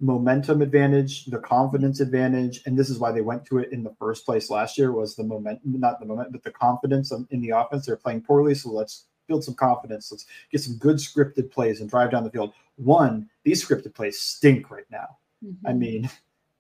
[0.04, 3.96] momentum advantage, the confidence advantage, and this is why they went to it in the
[3.98, 7.52] first place last year was the momentum, not the moment, but the confidence in the
[7.52, 7.86] offense.
[7.86, 10.12] They're playing poorly, so let's build some confidence.
[10.12, 12.52] Let's get some good scripted plays and drive down the field.
[12.76, 15.18] One, these scripted plays stink right now.
[15.42, 15.68] Mm-hmm.
[15.68, 16.10] I mean,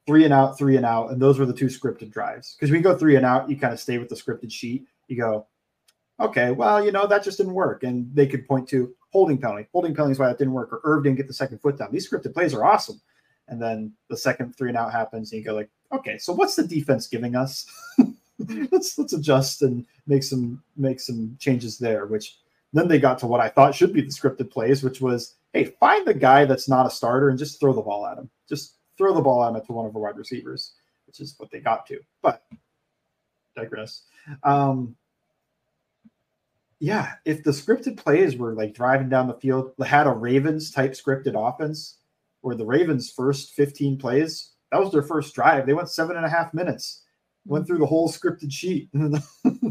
[0.07, 2.55] three and out, three and out, and those were the two scripted drives.
[2.57, 4.85] Because we go three and out, you kind of stay with the scripted sheet.
[5.09, 5.47] You go,
[6.17, 7.83] okay, well, you know, that just didn't work.
[7.83, 9.67] And they could point to holding penalty.
[9.73, 11.91] Holding penalty is why that didn't work, or Irv didn't get the second foot down.
[11.91, 13.01] These scripted plays are awesome.
[13.47, 16.55] And then the second three and out happens, and you go like, okay, so what's
[16.55, 17.65] the defense giving us?
[18.71, 22.05] let's let's adjust and make some make some changes there.
[22.05, 22.37] Which
[22.73, 25.65] then they got to what I thought should be the scripted plays, which was, hey,
[25.79, 28.29] find the guy that's not a starter and just throw the ball at him.
[28.49, 30.73] Just throw the ball at him to one of the wide receivers,
[31.05, 31.99] which is what they got to.
[32.21, 32.43] But
[33.55, 34.03] digress.
[34.43, 34.95] Um,
[36.79, 40.91] yeah, if the scripted plays were like driving down the field, had a Ravens type
[40.91, 41.99] scripted offense,
[42.43, 45.65] where the Ravens' first 15 plays, that was their first drive.
[45.65, 47.03] They went seven and a half minutes,
[47.45, 48.89] went through the whole scripted sheet.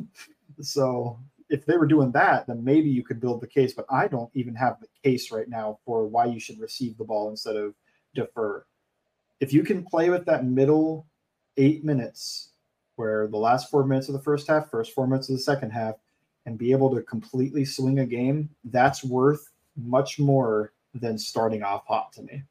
[0.61, 3.75] so if they were doing that, then maybe you could build the case.
[3.75, 7.05] But I don't even have the case right now for why you should receive the
[7.05, 7.75] ball instead of
[8.15, 8.65] defer.
[9.39, 11.07] If you can play with that middle
[11.59, 12.53] eight minutes,
[12.97, 15.73] where the last four minutes of the first half, first four minutes of the second
[15.73, 15.97] half,
[16.47, 21.87] and be able to completely swing a game, that's worth much more than starting off
[21.87, 22.43] hot to me.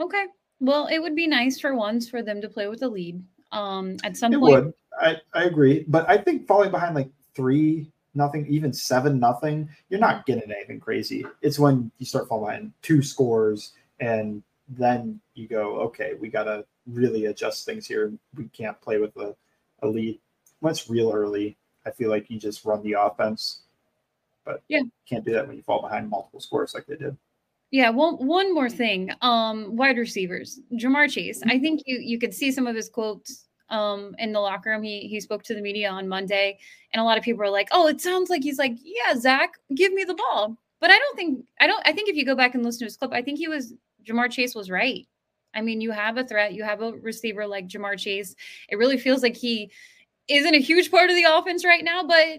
[0.00, 0.26] Okay.
[0.60, 3.22] Well, it would be nice for once for them to play with a lead.
[3.52, 4.74] Um, at some it point, would.
[5.00, 10.00] I, I agree, but I think falling behind like three nothing, even seven nothing, you're
[10.00, 11.24] not getting anything crazy.
[11.40, 16.44] It's when you start falling behind two scores, and then you go, okay, we got
[16.44, 18.12] to really adjust things here.
[18.36, 19.34] We can't play with a,
[19.82, 20.18] a lead.
[20.60, 21.56] When it's real early,
[21.86, 23.60] I feel like you just run the offense,
[24.44, 27.16] but yeah, can't do that when you fall behind multiple scores like they did.
[27.70, 29.10] Yeah, one one more thing.
[29.20, 31.42] Um, wide receivers, Ja'Marr Chase.
[31.46, 34.82] I think you you could see some of his quotes um in the locker room.
[34.82, 36.58] He he spoke to the media on Monday,
[36.92, 39.54] and a lot of people are like, "Oh, it sounds like he's like, yeah, Zac,
[39.74, 41.82] give me the ball." But I don't think I don't.
[41.86, 43.74] I think if you go back and listen to his clip, I think he was
[44.04, 45.06] Ja'Marr Chase was right.
[45.54, 48.34] I mean, you have a threat, you have a receiver like Ja'Marr Chase.
[48.68, 49.70] It really feels like he
[50.28, 52.38] isn't a huge part of the offense right now, but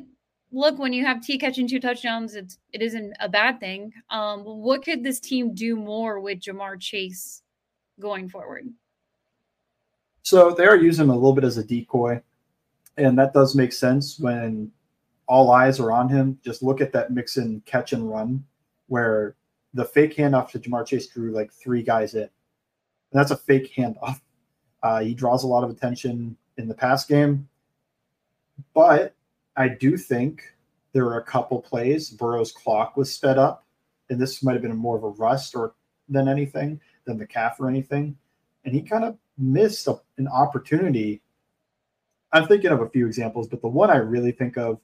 [0.52, 3.94] look, when you have Tee catching two touchdowns, it's it isn't a bad thing.
[4.10, 7.44] Um, what could this team do more with Ja'Marr Chase
[8.00, 8.68] going forward?
[10.24, 12.22] So they are using him a little bit as a decoy,
[12.98, 14.72] and that does make sense when
[15.28, 16.40] all eyes are on him.
[16.44, 18.44] Just look at that Mixon catch and run,
[18.88, 19.36] where
[19.74, 22.22] the fake handoff to Ja'Marr Chase drew like three guys in.
[22.22, 22.30] And
[23.20, 24.20] that's a fake handoff.
[24.82, 27.48] Uh, he draws a lot of attention in the pass game,
[28.74, 29.14] but
[29.60, 30.42] I do think
[30.94, 32.10] there were a couple plays.
[32.10, 33.66] Burrow's clock was sped up,
[34.10, 35.74] and this might have been more of a rust or
[36.08, 38.18] than anything than the calf or anything.
[38.64, 41.22] And he kind of missed a, an opportunity.
[42.32, 44.80] I'm thinking of a few examples, but the one I really think of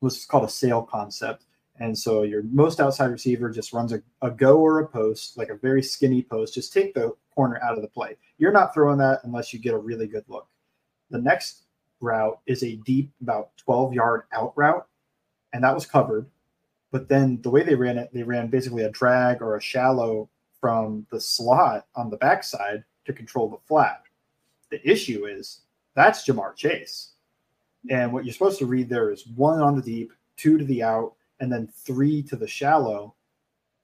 [0.00, 1.44] was called a sail concept.
[1.78, 5.50] And so your most outside receiver just runs a, a go or a post, like
[5.50, 6.54] a very skinny post.
[6.54, 8.16] Just take the corner out of the play.
[8.38, 10.48] You're not throwing that unless you get a really good look.
[11.10, 11.64] The next
[12.00, 14.86] route is a deep, about 12 yard out route,
[15.52, 16.26] and that was covered.
[16.90, 20.28] But then the way they ran it, they ran basically a drag or a shallow
[20.60, 24.02] from the slot on the backside to control the flat.
[24.70, 25.60] The issue is
[25.94, 27.12] that's Ja'Marr Chase.
[27.90, 30.82] And what you're supposed to read there is one on the deep, two to the
[30.82, 33.14] out, and then three to the shallow.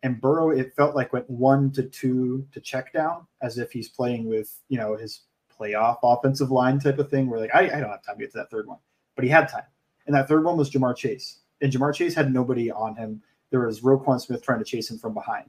[0.03, 3.88] And Burrow, it felt like went one to two to check down as if he's
[3.88, 5.22] playing with, you know, his
[5.59, 8.33] playoff offensive line type of thing where like, I, I don't have time to get
[8.33, 8.79] to that third one,
[9.14, 9.64] but he had time.
[10.07, 11.40] And that third one was Ja'Marr Chase.
[11.61, 13.23] And Ja'Marr Chase had nobody on him.
[13.51, 15.49] There was Roquan Smith trying to chase him from behind.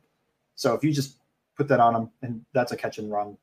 [0.56, 1.18] So if you just
[1.58, 3.38] put that on him, and that's a catch and run.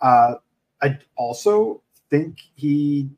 [0.00, 0.34] Uh,
[0.82, 3.08] I also think he,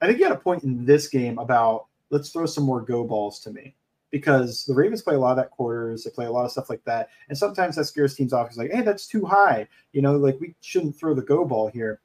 [0.00, 3.04] I think he had a point in this game about let's throw some more go
[3.04, 3.74] balls to me
[4.10, 6.70] because the Ravens play a lot of that quarters, they play a lot of stuff
[6.70, 8.48] like that, and sometimes that scares teams off.
[8.48, 9.68] It's like, hey, that's too high.
[9.92, 12.00] You know, like we shouldn't throw the go ball here.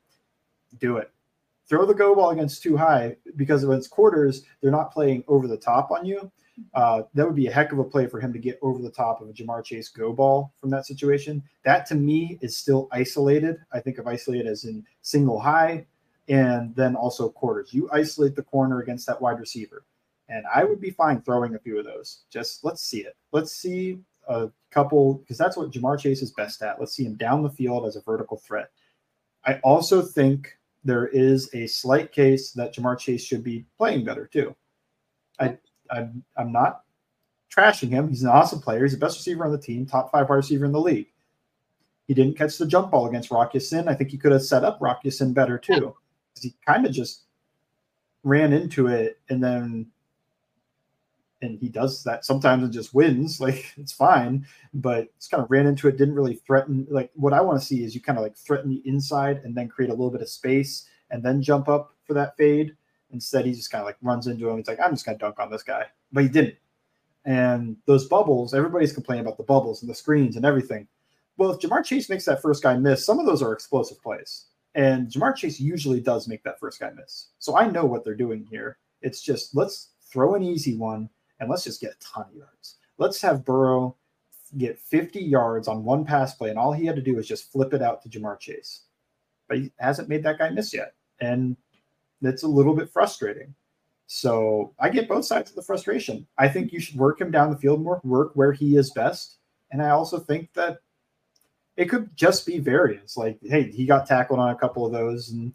[0.80, 1.12] Do it.
[1.68, 5.48] Throw the go ball against too high because when it's quarters, they're not playing over
[5.48, 6.32] the top on you.
[6.74, 8.91] Uh, that would be a heck of a play for him to get over the
[8.91, 11.44] top of a Ja'Marr Chase go ball from that situation.
[11.63, 13.58] That to me is still isolated.
[13.74, 15.86] I think of isolated as in single high
[16.28, 17.74] and then also quarters.
[17.74, 19.84] You isolate the corner against that wide receiver.
[20.30, 22.24] And I would be fine throwing a few of those.
[22.32, 23.16] Just let's see it.
[23.32, 26.80] Let's see a couple, because that's what Ja'Marr Chase is best at.
[26.80, 28.72] Let's see him down the field as a vertical threat.
[29.46, 34.26] I also think there is a slight case that Ja'Marr Chase should be playing better
[34.26, 34.56] too.
[35.40, 35.58] I
[35.92, 36.82] I'm, I'm not
[37.56, 38.10] trashing him.
[38.10, 38.84] He's an awesome player.
[38.84, 41.12] He's the best receiver on the team, top five wide receiver in the league.
[42.08, 44.78] He didn't catch the jump ball against Rock I think he could have set up
[44.80, 45.96] Rock better too.
[46.40, 47.24] He kind of just
[48.24, 49.88] ran into it and then
[51.46, 55.50] and he does that sometimes and just wins like it's fine but it's kind of
[55.50, 58.18] ran into it didn't really threaten like what i want to see is you kind
[58.18, 61.42] of like threaten the inside and then create a little bit of space and then
[61.42, 62.76] jump up for that fade
[63.12, 64.58] Instead, he just kind of like runs into him.
[64.58, 65.86] He's like, I'm just to dunk on this guy.
[66.12, 66.56] But he didn't.
[67.24, 70.88] And those bubbles, everybody's complaining about the bubbles and the screens and everything.
[71.38, 74.46] Well, if Ja'Marr Chase makes that first guy miss, some of those are explosive plays.
[74.76, 77.30] And Ja'Marr Chase usually does make that first guy miss.
[77.40, 78.78] So I know what they're doing here.
[79.02, 82.76] It's just let's throw an easy one and let's just get a ton of yards.
[82.98, 83.95] Let's have Burrow
[84.58, 87.52] get 50 yards on one pass play, and all he had to do was just
[87.52, 88.82] flip it out to Ja'Marr Chase.
[89.48, 90.93] But he hasn't made that guy miss yet.
[91.19, 91.58] And
[92.21, 93.54] that's a little bit frustrating.
[94.08, 96.28] So I get both sides of the frustration.
[96.38, 99.38] I think you should work him down the field more, work where he is best.
[99.71, 100.80] And I also think that
[101.76, 103.17] it could just be variance.
[103.17, 105.54] Like, hey, he got tackled on a couple of those, and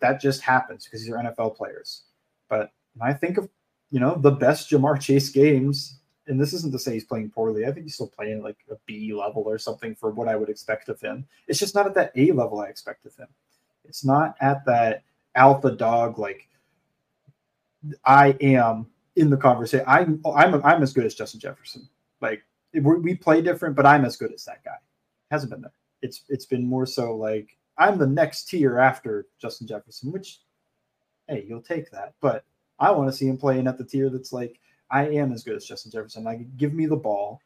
[0.00, 2.02] that just happens because these are NFL players.
[2.48, 3.48] But when I think of,
[3.92, 7.66] you know, the best Ja'Marr Chase games, and this isn't to say he's playing poorly.
[7.66, 10.48] I think he's still playing like a B level or something for what I would
[10.48, 11.26] expect of him.
[11.46, 13.28] It's just not at that A level I expect of him.
[13.84, 15.02] It's not at that
[15.34, 16.48] alpha dog like
[18.04, 19.84] I am in the conversation.
[19.86, 21.86] I'm I'm I'm as good as Justin Jefferson.
[22.22, 24.78] Like we play different, but I'm as good as that guy.
[25.30, 25.72] Hasn't been there.
[26.00, 30.40] It's it's been more so like I'm the next tier after Justin Jefferson, which
[31.28, 32.14] hey, you'll take that.
[32.22, 32.44] But
[32.82, 34.58] I want to see him playing at the tier that's like
[34.90, 36.24] I am as good as Justin Jefferson.
[36.24, 37.40] Like give me the ball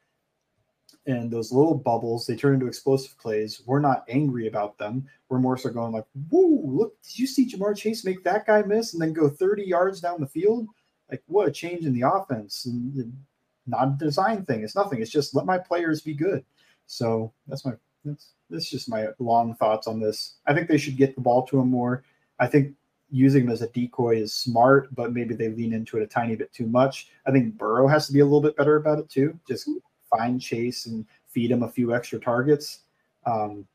[1.06, 3.62] and those little bubbles they turn into explosive plays.
[3.66, 5.06] We're not angry about them.
[5.28, 6.62] We're more so going like, "Whoa!
[6.64, 10.00] Look, did you see Ja'Marr Chase make that guy miss and then go 30 yards
[10.00, 10.68] down the field?
[11.10, 12.66] Like, what a change in the offense!
[12.66, 13.12] And,
[13.68, 14.62] not a design thing.
[14.62, 15.02] It's nothing.
[15.02, 16.44] It's just let my players be good.
[16.86, 17.72] So that's my
[18.04, 20.34] that's that's just my long thoughts on this.
[20.46, 22.04] I think they should get the ball to him more.
[22.38, 22.74] I think
[23.10, 26.34] using him as a decoy is smart, but maybe they lean into it a tiny
[26.34, 27.08] bit too much.
[27.26, 29.38] I think Burrow has to be a little bit better about it too.
[29.46, 29.68] Just
[30.10, 32.80] find Chase and feed him a few extra targets.
[33.24, 33.66] Um,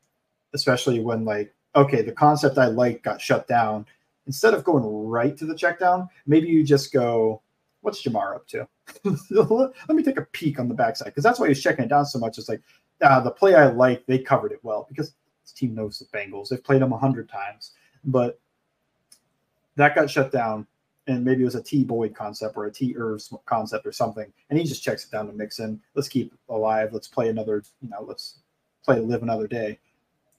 [0.54, 3.86] especially when like, okay, the concept I like got shut down.
[4.26, 7.42] Instead of going right to the check down, maybe you just go,
[7.80, 8.68] what's Ja'Marr up to?
[9.88, 12.06] Let me take a peek on the backside because that's why he's checking it down
[12.06, 12.38] so much.
[12.38, 12.62] It's like
[13.00, 16.48] uh, the play I like, they covered it well because this team knows the Bengals.
[16.48, 17.72] They've played them a hundred times,
[18.04, 18.38] but
[19.76, 20.66] that got shut down
[21.06, 24.32] and maybe it was a T Boyd concept or a T Irvs concept or something,
[24.50, 25.80] and he just checks it down to Mixon.
[25.94, 26.92] Let's keep alive.
[26.92, 27.62] Let's play another.
[27.80, 28.38] You know, let's
[28.84, 29.78] play live another day.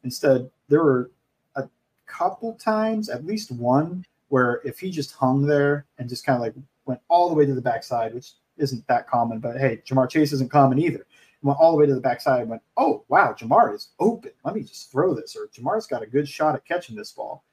[0.04, 1.12] Instead, there were
[1.56, 1.68] a
[2.06, 6.42] couple times, at least one, where if he just hung there and just kind of
[6.42, 6.54] like
[6.86, 10.34] went all the way to the backside, which isn't that common, but hey, Ja'Marr Chase
[10.34, 11.06] isn't common either.
[11.42, 14.32] Went all the way to the backside and went, oh wow, Ja'Marr is open.
[14.46, 17.44] Let me just throw this, or Ja'Marr's got a good shot at catching this ball.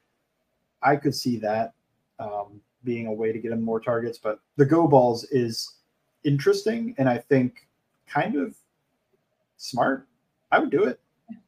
[0.83, 1.73] I could see that
[2.19, 5.77] um, being a way to get him more targets, but the go balls is
[6.23, 7.67] interesting and I think
[8.07, 8.55] kind of
[9.57, 10.07] smart.
[10.51, 10.99] I would do it.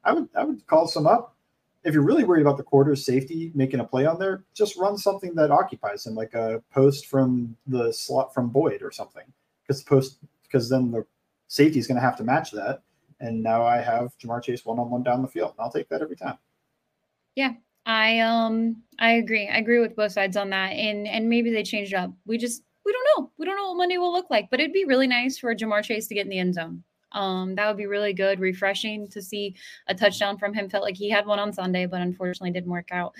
[0.04, 1.36] I would I would call some up.
[1.84, 4.96] If you're really worried about the quarter safety making a play on there, just run
[4.96, 9.24] something that occupies him, like a post from the slot from Boyd or something.
[9.62, 11.04] Because post because then the
[11.48, 12.82] safety is going to have to match that.
[13.20, 15.52] And now I have Ja'Marr Chase one on one down the field.
[15.56, 16.38] And I'll take that every time.
[17.34, 17.54] Yeah,
[17.86, 19.48] I um I agree.
[19.48, 20.72] I agree with both sides on that.
[20.72, 22.12] And and maybe they changed up.
[22.26, 23.30] We just we don't know.
[23.38, 25.82] We don't know what Monday will look like, but it'd be really nice for Ja'Marr
[25.84, 26.84] Chase to get in the end zone.
[27.14, 29.54] Um, that would be really good, refreshing to see
[29.86, 30.68] a touchdown from him.
[30.68, 33.14] Felt like he had one on Sunday, but unfortunately didn't work out.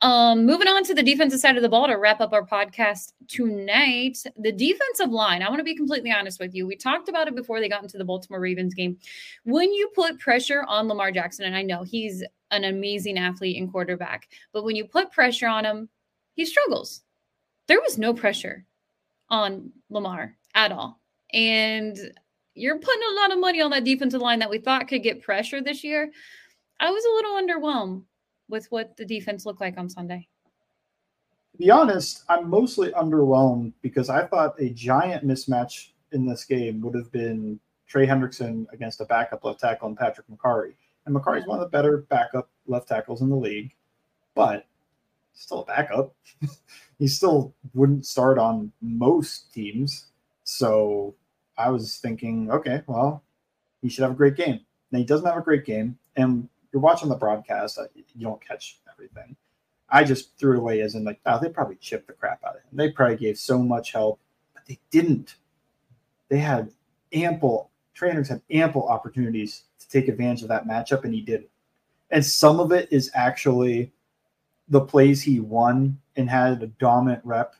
[0.00, 3.12] Um, moving on to the defensive side of the ball to wrap up our podcast
[3.28, 4.18] tonight.
[4.36, 6.66] The defensive line, I want to be completely honest with you.
[6.66, 8.96] We talked about it before they got into the Baltimore Ravens game.
[9.44, 13.70] When you put pressure on Lamar Jackson, and I know he's an amazing athlete and
[13.70, 15.88] quarterback, but when you put pressure on him,
[16.34, 17.02] he struggles.
[17.68, 18.64] There was no pressure
[19.28, 21.00] on Lamar at all.
[21.32, 21.96] And
[22.54, 25.22] you're putting a lot of money on that defensive line that we thought could get
[25.22, 26.10] pressure this year.
[26.80, 28.02] I was a little underwhelmed
[28.48, 30.28] with what the defense looked like on Sunday.
[31.52, 36.80] To be honest, I'm mostly underwhelmed because I thought a giant mismatch in this game
[36.82, 40.74] would have been Trey Hendrickson against a backup left tackle and Patrick Mekari.
[41.04, 43.74] And Mekari's one of the better backup left tackles in the league,
[44.34, 44.66] but
[45.34, 46.14] still a backup.
[46.98, 50.06] he still wouldn't start on most teams.
[50.44, 51.14] So
[51.56, 53.22] I was thinking, okay, well,
[53.80, 54.60] he should have a great game.
[54.90, 58.44] Now he doesn't have a great game, and you're watching the broadcast, uh, you don't
[58.46, 59.36] catch everything.
[59.88, 62.56] I just threw it away as in like, oh, they probably chipped the crap out
[62.56, 62.70] of him.
[62.72, 64.20] They probably gave so much help,
[64.54, 65.36] but they didn't.
[66.28, 66.72] They had
[67.12, 71.48] ample trainers had ample opportunities to take advantage of that matchup, and he didn't.
[72.10, 73.92] And some of it is actually
[74.68, 77.54] the plays he won and had a dominant rep.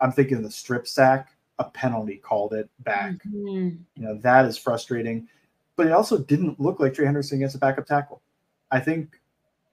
[0.00, 3.12] I'm thinking the strip sack a penalty called it back.
[3.12, 3.68] Mm-hmm.
[3.96, 5.28] You know, that is frustrating.
[5.76, 8.22] But it also didn't look like Trey Henderson against a backup tackle.
[8.70, 9.20] I think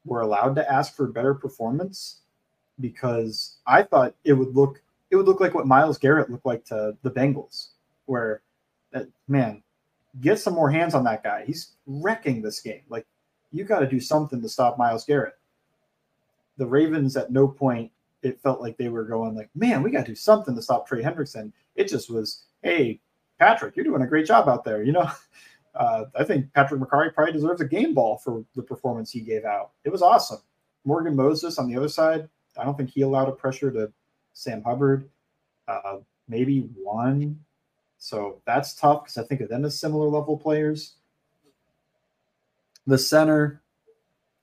[0.05, 2.21] we're allowed to ask for better performance
[2.79, 4.81] because I thought it would look
[5.11, 7.67] it would look like what Myles Garrett looked like to the Bengals,
[8.05, 8.41] where
[8.91, 9.61] that man,
[10.21, 11.43] get some more hands on that guy.
[11.45, 12.81] He's wrecking this game.
[12.89, 13.05] Like
[13.51, 15.37] you got to do something to stop Myles Garrett.
[16.57, 17.91] The Ravens at no point
[18.23, 20.87] it felt like they were going like, man, we got to do something to stop
[20.87, 21.51] Trey Hendrickson.
[21.75, 23.01] It just was, hey,
[23.37, 24.83] Patrick, you're doing a great job out there.
[24.83, 25.11] You know,
[25.75, 29.43] uh, I think Patrick Mekari probably deserves a game ball for the performance he gave
[29.43, 29.71] out.
[29.83, 30.39] It was awesome.
[30.85, 33.91] Morgan Moses on the other side, I don't think he allowed a pressure to
[34.33, 35.09] Sam Hubbard.
[35.67, 35.97] Uh,
[36.27, 37.39] maybe one.
[37.97, 40.95] So that's tough because I think of them as similar level players.
[42.85, 43.61] The center,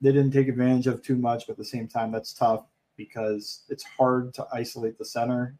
[0.00, 2.64] they didn't take advantage of too much, but at the same time, that's tough
[3.00, 5.54] because it's hard to isolate the center,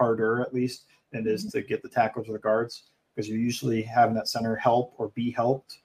[0.00, 1.58] harder at least than it is mm-hmm.
[1.58, 5.08] to get the tackles or the guards because you're usually having that center help or
[5.08, 5.80] be helped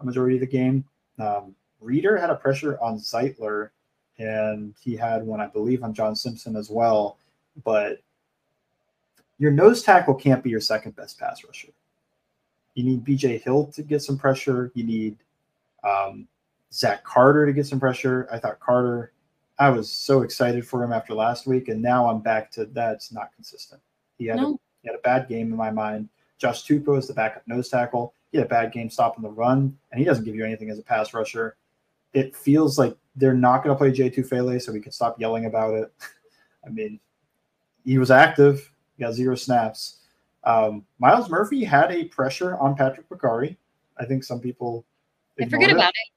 [0.00, 0.84] a majority of the game.
[1.20, 3.70] Um, Reader had a pressure on Zeitler,
[4.18, 7.16] and he had one, I believe, on John Simpson as well.
[7.62, 8.00] But
[9.38, 11.68] your nose tackle can't be your second best pass rusher.
[12.74, 14.72] You need BJ Hill to get some pressure.
[14.74, 15.16] You need
[15.84, 16.26] um,
[16.72, 18.26] Zach Carter to get some pressure.
[18.32, 19.12] I thought Carter
[19.58, 23.12] I was so excited for him after last week, and now I'm back to that's
[23.12, 23.80] not consistent.
[24.18, 24.54] He had, no.
[24.54, 26.08] a, he had a bad game in my mind.
[26.38, 28.14] Josh Tupou is the backup nose tackle.
[28.32, 30.78] He had a bad game stopping the run, and he doesn't give you anything as
[30.78, 31.56] a pass rusher.
[32.12, 35.46] It feels like they're not going to play Jay Tufele, so we can stop yelling
[35.46, 35.92] about it.
[36.66, 36.98] I mean,
[37.84, 39.98] he was active, he got zero snaps.
[40.42, 43.56] Um, Myles Murphy had a pressure on Patrick Mekari.
[43.98, 44.84] I think some people
[45.38, 45.76] they forget it.
[45.76, 46.13] about it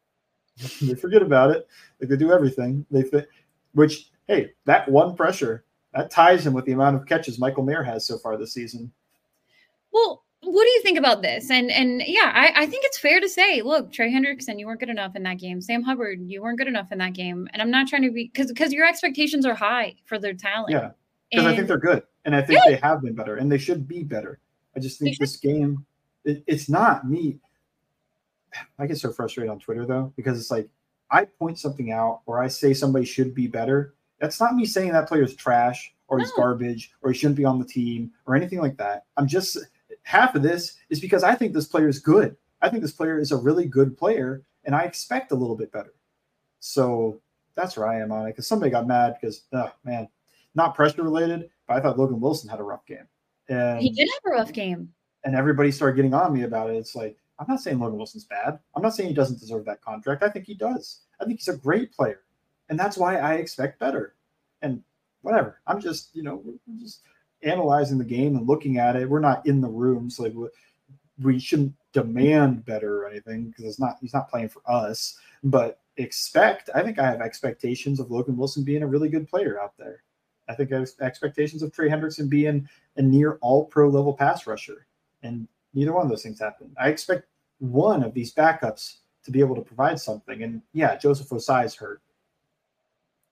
[0.82, 1.68] they forget about it.
[2.00, 2.86] Like they do everything.
[2.92, 3.30] They fit,
[3.74, 7.84] which hey, that one pressure that ties him with the amount of catches Michael Mayer
[7.84, 8.92] has so far this season.
[9.92, 11.50] Well, what do you think about this?
[11.50, 14.80] And and yeah, I, I think it's fair to say, look, Trey Hendrickson, you weren't
[14.80, 15.62] good enough in that game.
[15.62, 17.50] Sam Hubbard, you weren't good enough in that game.
[17.54, 20.72] And I'm not trying to be because because your expectations are high for their talent.
[20.72, 20.92] Yeah,
[21.32, 23.88] because I think they're good, and I think they have been better, and they should
[23.88, 24.40] be better.
[24.76, 25.84] I just think this game,
[26.24, 27.40] it, it's not me.
[28.80, 30.70] I get so frustrated on Twitter though because it's like
[31.12, 33.94] I point something out or I say somebody should be better.
[34.20, 37.60] That's not me saying that player's trash or he's garbage or he shouldn't be on
[37.60, 39.06] the team or anything like that.
[39.18, 39.58] I'm just
[40.04, 42.36] half of this is because I think this player is good.
[42.62, 45.72] I think this player is a really good player and I expect a little bit
[45.72, 45.94] better.
[46.60, 47.22] So
[47.56, 50.08] that's where I am on it because somebody got mad because, oh man,
[50.56, 53.08] not pressure related, but I thought Logan Wilson had a rough game.
[53.50, 54.92] And he did have a rough game.
[55.24, 56.76] And everybody started getting on me about it.
[56.76, 58.60] It's like, I'm not saying Logan Wilson's bad.
[58.76, 60.24] I'm not saying he doesn't deserve that contract.
[60.24, 61.02] I think he does.
[61.20, 62.22] I think he's a great player.
[62.70, 64.16] And that's why I expect better.
[64.62, 64.82] And
[65.22, 65.62] whatever.
[65.68, 67.02] I'm just, you know, we're just
[67.44, 69.10] analyzing the game and looking at it.
[69.10, 70.34] We're not in the room, so like
[71.22, 75.18] we shouldn't demand better or anything because it's not he's not playing for us.
[75.44, 79.60] But expect, I think I have expectations of Logan Wilson being a really good player
[79.62, 80.04] out there.
[80.50, 84.48] I think I have expectations of Trey Hendrickson being a near all pro level pass
[84.48, 84.88] rusher.
[85.24, 86.76] And neither one of those things happened.
[86.80, 87.28] I expect
[87.60, 90.44] one of these backups to be able to provide something.
[90.44, 92.02] And yeah, Joseph Ossai is hurt.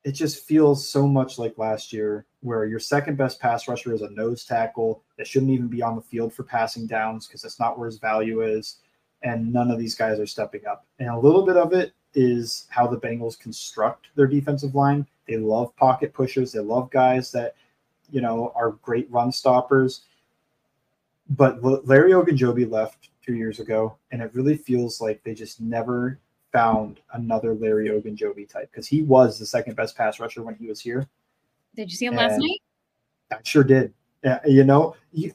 [0.03, 4.03] It just feels so much like last year, where your second best pass rusher is
[4.03, 7.59] a nose tackle that shouldn't even be on the field for passing downs because that's
[7.59, 8.77] not where his value is.
[9.23, 10.85] And none of these guys are stepping up.
[10.99, 15.07] And a little bit of it is how the Bengals construct their defensive line.
[15.27, 16.51] They love pocket pushers.
[16.51, 17.55] They love guys that,
[18.11, 20.01] you know, are great run stoppers.
[21.29, 26.19] But Larry Ogunjobi left two years ago, and it really feels like they just never
[26.53, 30.67] found another Larry Ogunjobi type because he was the second best pass rusher when he
[30.67, 31.07] was here.
[31.75, 32.61] Did you see him and last night?
[33.31, 33.93] I sure did.
[34.23, 35.33] Yeah, you know, you,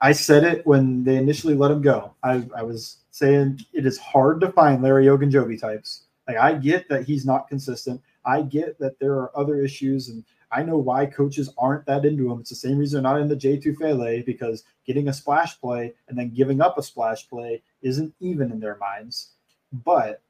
[0.00, 2.14] I said it when they initially let him go.
[2.22, 6.04] I, I was saying it is hard to find Larry Ogunjobi types.
[6.26, 8.00] Like I get that he's not consistent.
[8.24, 12.30] I get that there are other issues, and I know why coaches aren't that into
[12.30, 12.40] him.
[12.40, 16.18] It's the same reason they're not into Jay Tufele because getting a splash play and
[16.18, 19.30] then giving up a splash play isn't even in their minds.
[19.72, 20.22] But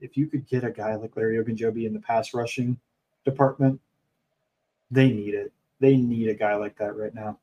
[0.00, 2.78] if you could get a guy like Larry Ogunjobi in the pass rushing
[3.24, 3.80] department,
[4.90, 5.52] they need it.
[5.78, 7.38] They need a guy like that right now.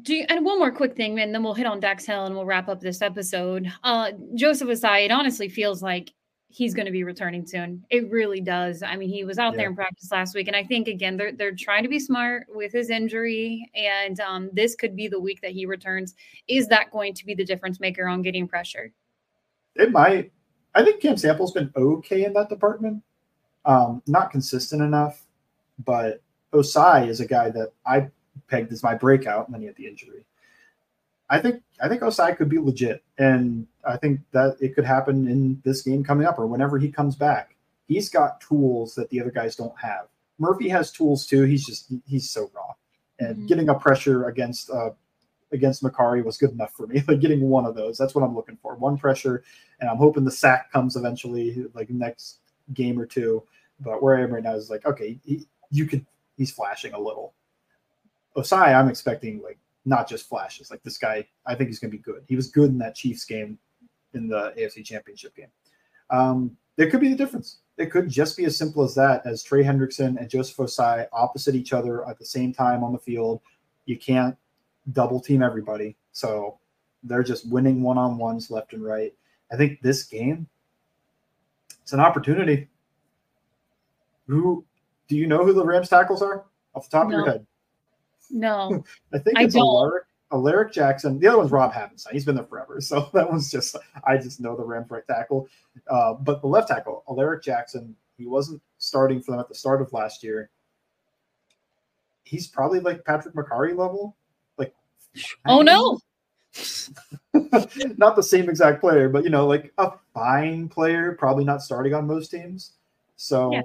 [0.00, 2.34] Do you, and one more quick thing, and then we'll hit on Dax Hill and
[2.34, 3.70] we'll wrap up this episode.
[3.84, 6.14] Uh, Joseph Ossai, it honestly feels like
[6.52, 7.84] he's going to be returning soon.
[7.90, 8.82] It really does.
[8.82, 9.58] I mean, he was out yeah.
[9.58, 12.46] there in practice last week, and I think again they're they're trying to be smart
[12.48, 16.14] with his injury, and um, this could be the week that he returns.
[16.48, 18.92] Is that going to be the difference maker on getting pressure?
[19.76, 20.32] It might.
[20.74, 23.02] I think Cam Sample's been okay in that department.
[23.64, 25.24] Um, not consistent enough,
[25.84, 26.22] but
[26.52, 28.08] Ossai is a guy that I
[28.48, 30.24] pegged as my breakout, and then he had the injury.
[31.30, 35.28] I think I think Ossai could be legit, and I think that it could happen
[35.28, 37.56] in this game coming up or whenever he comes back.
[37.88, 40.06] He's got tools that the other guys don't have.
[40.38, 41.42] Murphy has tools too.
[41.42, 42.72] He's just he's so raw,
[43.18, 43.46] and mm-hmm.
[43.46, 44.90] getting a pressure against uh,
[45.52, 47.02] against Mekari was good enough for me.
[47.08, 48.74] like getting one of those, that's what I'm looking for.
[48.76, 49.44] One pressure,
[49.80, 52.38] and I'm hoping the sack comes eventually, like next
[52.72, 53.42] game or two.
[53.80, 56.06] But where I am right now is like, okay, he, you could.
[56.38, 57.34] He's flashing a little,
[58.36, 60.70] Ossai, I'm expecting like not just flashes.
[60.70, 62.24] Like this guy, I think he's going to be good.
[62.26, 63.58] He was good in that Chiefs game
[64.14, 65.48] in the AFC Championship game.
[66.10, 67.58] Um, there could be the difference.
[67.78, 71.54] It could just be as simple as that, as Trey Hendrickson and Joseph Ossai opposite
[71.54, 73.40] each other at the same time on the field.
[73.86, 74.36] You can't
[74.92, 75.96] double team everybody.
[76.12, 76.58] So
[77.02, 79.14] they're just winning one on ones left and right.
[79.50, 80.46] I think this game,
[81.82, 82.68] it's an opportunity.
[84.26, 84.64] Who
[85.08, 86.44] do you know who the Rams tackles are
[86.74, 87.18] off the top no.
[87.18, 87.46] of your head?
[88.30, 91.18] No, I think it's I Alaric, Alaric Jackson.
[91.18, 92.12] The other one's Rob Havenstein.
[92.12, 95.48] He's been there forever, so that one's just I just know the Rams right tackle.
[95.88, 99.82] Uh, but the left tackle, Alaric Jackson, he wasn't starting for them at the start
[99.82, 100.50] of last year.
[102.24, 104.16] He's probably like Patrick Mekari level,
[104.58, 104.74] like.
[105.46, 105.98] Oh no.
[107.96, 111.94] not the same exact player, but you know, like a fine player, probably not starting
[111.94, 112.72] on most teams.
[113.16, 113.62] So yeah.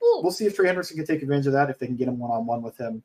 [0.00, 2.08] well, we'll see if Trey Henderson can take advantage of that if they can get
[2.08, 3.02] him one on one with him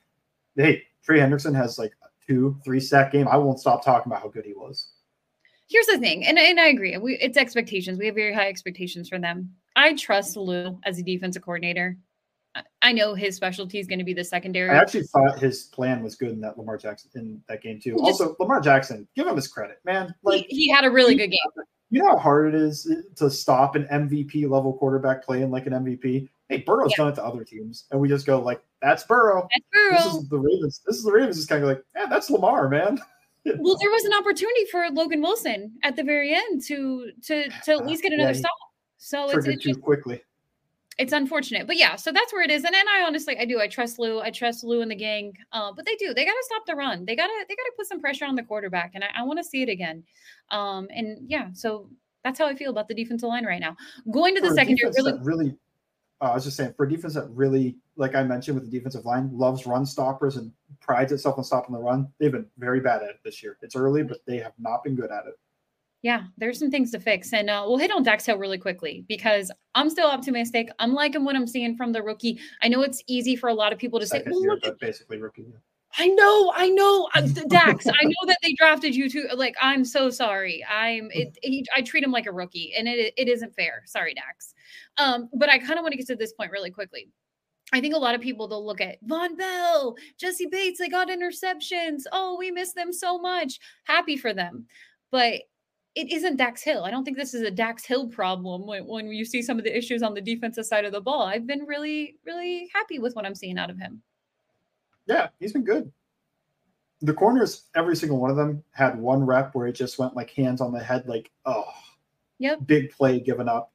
[0.60, 1.94] hey, Trey Hendrickson has like
[2.30, 3.28] two, three sack game.
[3.28, 4.90] I won't stop talking about how good he was.
[5.68, 6.98] Here's the thing, and, and I agree.
[6.98, 8.00] We, it's expectations.
[8.00, 9.52] We have very high expectations for them.
[9.76, 11.98] I trust Lou as a defensive coordinator.
[12.82, 14.72] I know his specialty is going to be the secondary.
[14.72, 17.96] I actually thought his plan was good in that Lamar Jackson in that game too.
[18.00, 20.14] Also, Lamar Jackson, give him his credit, man.
[20.24, 21.66] Like he, he had a really good game.
[21.90, 25.66] You know how hard it is eh, to stop an MVP level quarterback playing like
[25.66, 26.30] an MVP.
[26.48, 26.98] Hey, Burrow's yeah.
[26.98, 29.98] done it to other teams, and we just go like, "That's Burrow." That's Burrow.
[29.98, 30.82] This is the Ravens.
[30.86, 31.38] This is the Ravens.
[31.38, 33.00] Just kind of like, "Yeah, that's Lamar, man."
[33.60, 37.72] well, there was an opportunity for Logan Wilson at the very end to to to
[37.74, 38.52] at least get another yeah, stop.
[38.98, 40.22] So it's, it's too just, quickly.
[41.00, 41.96] It's unfortunate, but yeah.
[41.96, 42.66] So that's where it is.
[42.66, 43.60] And then I honestly, I do.
[43.60, 44.20] I trust Lou.
[44.20, 45.34] I trust Lou and the gang.
[45.54, 46.14] Uh, but they do.
[46.14, 47.06] They got to stop the run.
[47.06, 47.34] They gotta.
[47.48, 49.70] They gotta put some pressure on the quarterback, and I, I want to see it
[49.70, 50.04] again.
[50.52, 51.48] Um, and yeah.
[51.54, 51.90] So
[52.24, 53.78] that's how I feel about the defensive line right now.
[54.12, 55.56] Going to the secondary, really, really
[56.22, 58.78] uh, I was just saying for a defense that really, like I mentioned with the
[58.78, 62.10] defensive line, loves run stoppers and prides itself on stopping the run.
[62.20, 63.58] They've been very bad at it this year.
[63.62, 65.40] It's early, but they have not been good at it.
[66.02, 67.34] Yeah, there's some things to fix.
[67.34, 70.70] And uh, we'll hit on Dax Hill really quickly because I'm still optimistic.
[70.80, 72.40] I'm liking what I'm seeing from the rookie.
[72.62, 74.80] I know it's easy for a lot of people to say, well, year, look at-
[74.80, 75.46] basically rookie.
[75.98, 77.88] I know, I know, uh, Dax.
[77.88, 79.28] I know that they drafted you too.
[79.36, 80.64] Like, I'm so sorry.
[80.70, 81.10] I'm.
[81.12, 83.82] It, he, I treat him like a rookie, and it it isn't fair.
[83.88, 84.54] Sorry, Dax.
[84.98, 87.10] Um, but I kind of want to get to this point really quickly.
[87.74, 90.78] I think a lot of people they'll look at Vonn Bell, Jessie Bates.
[90.78, 92.04] They got interceptions.
[92.12, 93.60] Oh, we miss them so much.
[93.86, 94.68] Happy for them,
[95.12, 95.42] but
[95.96, 96.84] it isn't Dax Hill.
[96.84, 99.64] I don't think this is a Dax Hill problem when, when you see some of
[99.64, 101.24] the issues on the defensive side of the ball.
[101.24, 104.02] I've been really, really happy with what I'm seeing out of him.
[105.08, 105.92] Yeah, he's been good.
[107.02, 110.30] The corners, every single one of them had one rep where it just went like
[110.32, 111.72] hands on the head, like, oh,
[112.38, 113.72] yep, big play given up.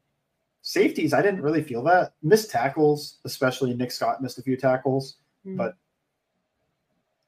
[0.63, 2.15] Safeties, I didn't really feel that.
[2.23, 5.17] Missed tackles, especially Nick Scott missed a few tackles.
[5.47, 5.57] Mm-hmm.
[5.57, 5.77] But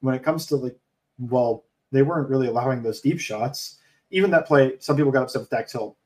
[0.01, 0.77] when it comes to like,
[1.19, 3.79] well, they weren't really allowing those deep shots.
[4.11, 5.97] Even that play, some people got upset with Dax Hill.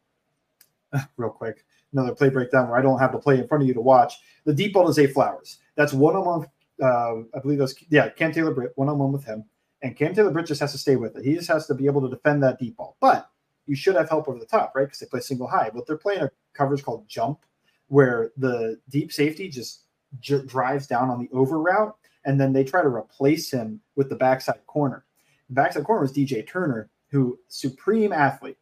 [1.18, 3.74] Real quick, another play breakdown where I don't have the play in front of you
[3.74, 4.16] to watch.
[4.46, 5.60] The deep ball is Zay Flowers.
[5.76, 6.48] That's one on one
[6.82, 9.46] uh, I believe those, yeah, Cam Taylor Britt, one on one with him.
[9.84, 11.24] And Cam Taylor Britt just has to stay with it.
[11.24, 12.98] He just has to be able to defend that deep ball.
[13.00, 13.30] But
[13.68, 14.84] you should have help over the top, right?
[14.86, 15.70] Because they play single high.
[15.74, 17.40] But they're playing a coverage called jump,
[17.88, 19.82] where the deep safety just
[20.20, 21.96] j- drives down on the over route,
[22.26, 25.06] and then they try to replace him with the backside corner.
[25.50, 28.58] The backside corner was DJ Turner, who supreme athlete.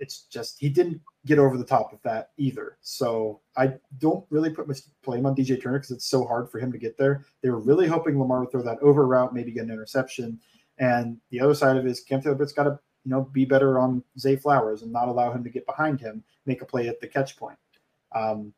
[0.00, 2.76] It's just he didn't get over the top of that either.
[2.82, 6.58] So I don't really put much blame on DJ Turner because it's so hard for
[6.58, 7.24] him to get there.
[7.42, 10.40] They were really hoping Lamar would throw that over route, maybe get an interception.
[10.78, 13.44] And the other side of it is Cam Taylor has got to you know be
[13.44, 16.88] better on Zay Flowers and not allow him to get behind him, make a play
[16.88, 17.58] at the catch point.
[18.14, 18.52] Um,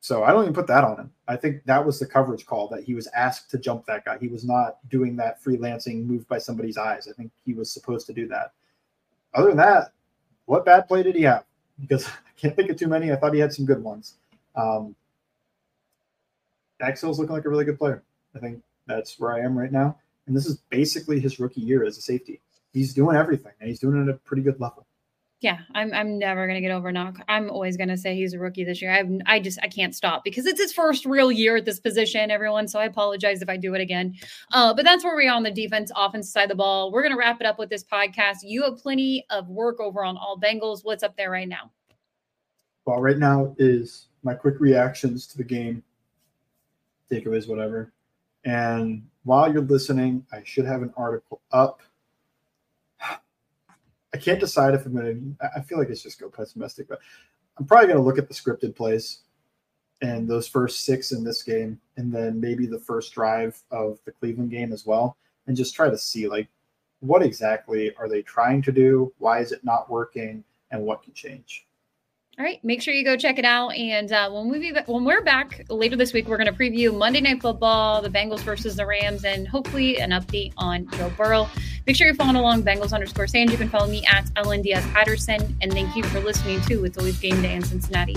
[0.00, 1.10] so I don't even put that on him.
[1.28, 4.16] I think that was the coverage call that he was asked to jump that guy.
[4.18, 7.06] He was not doing that freelancing move by somebody's eyes.
[7.06, 8.52] I think he was supposed to do that.
[9.34, 9.92] Other than that,
[10.46, 11.44] what bad play did he have?
[11.80, 13.12] because I can't think of too many.
[13.12, 14.14] I thought he had some good ones.
[14.54, 14.94] Um,
[17.18, 18.02] looking like a really good player.
[18.34, 19.98] I think that's where I am right now.
[20.26, 22.40] And this is basically his rookie year as a safety.
[22.72, 24.86] He's doing everything, and he's doing it at a pretty good level.
[25.40, 27.18] Yeah, I'm I'm never gonna get over knock.
[27.26, 28.92] I'm always gonna say he's a rookie this year.
[28.92, 32.30] I I just I can't stop because it's his first real year at this position,
[32.30, 32.68] everyone.
[32.68, 34.14] So I apologize if I do it again.
[34.52, 36.92] Uh, but that's where we are on the defense, offense side of the ball.
[36.92, 38.38] We're gonna wrap it up with this podcast.
[38.42, 40.80] You have plenty of work over on all Bengals.
[40.84, 41.70] What's up there right now?
[42.84, 45.82] Well, right now is my quick reactions to the game,
[47.10, 47.92] takeaways, whatever.
[48.44, 51.80] And while you're listening, I should have an article up
[54.12, 55.50] I can't decide if I'm going to.
[55.56, 57.00] I feel like it's just go pessimistic, but
[57.58, 59.20] I'm probably going to look at the scripted plays
[60.02, 64.12] and those first six in this game, and then maybe the first drive of the
[64.12, 66.48] Cleveland game as well, and just try to see like
[67.00, 69.12] what exactly are they trying to do?
[69.18, 70.44] Why is it not working?
[70.70, 71.66] And what can change?
[72.40, 73.76] All right, make sure you go check it out.
[73.76, 77.20] And uh, when we when we're back later this week, we're going to preview Monday
[77.20, 81.50] Night Football, the Bengals versus the Rams, and hopefully an update on Joe Burrow.
[81.86, 83.50] Make sure you're following along Bengals underscore Sand.
[83.50, 85.54] You can follow me at Ellen Diaz Patterson.
[85.60, 88.16] And thank you for listening to It's Always Game Day in Cincinnati.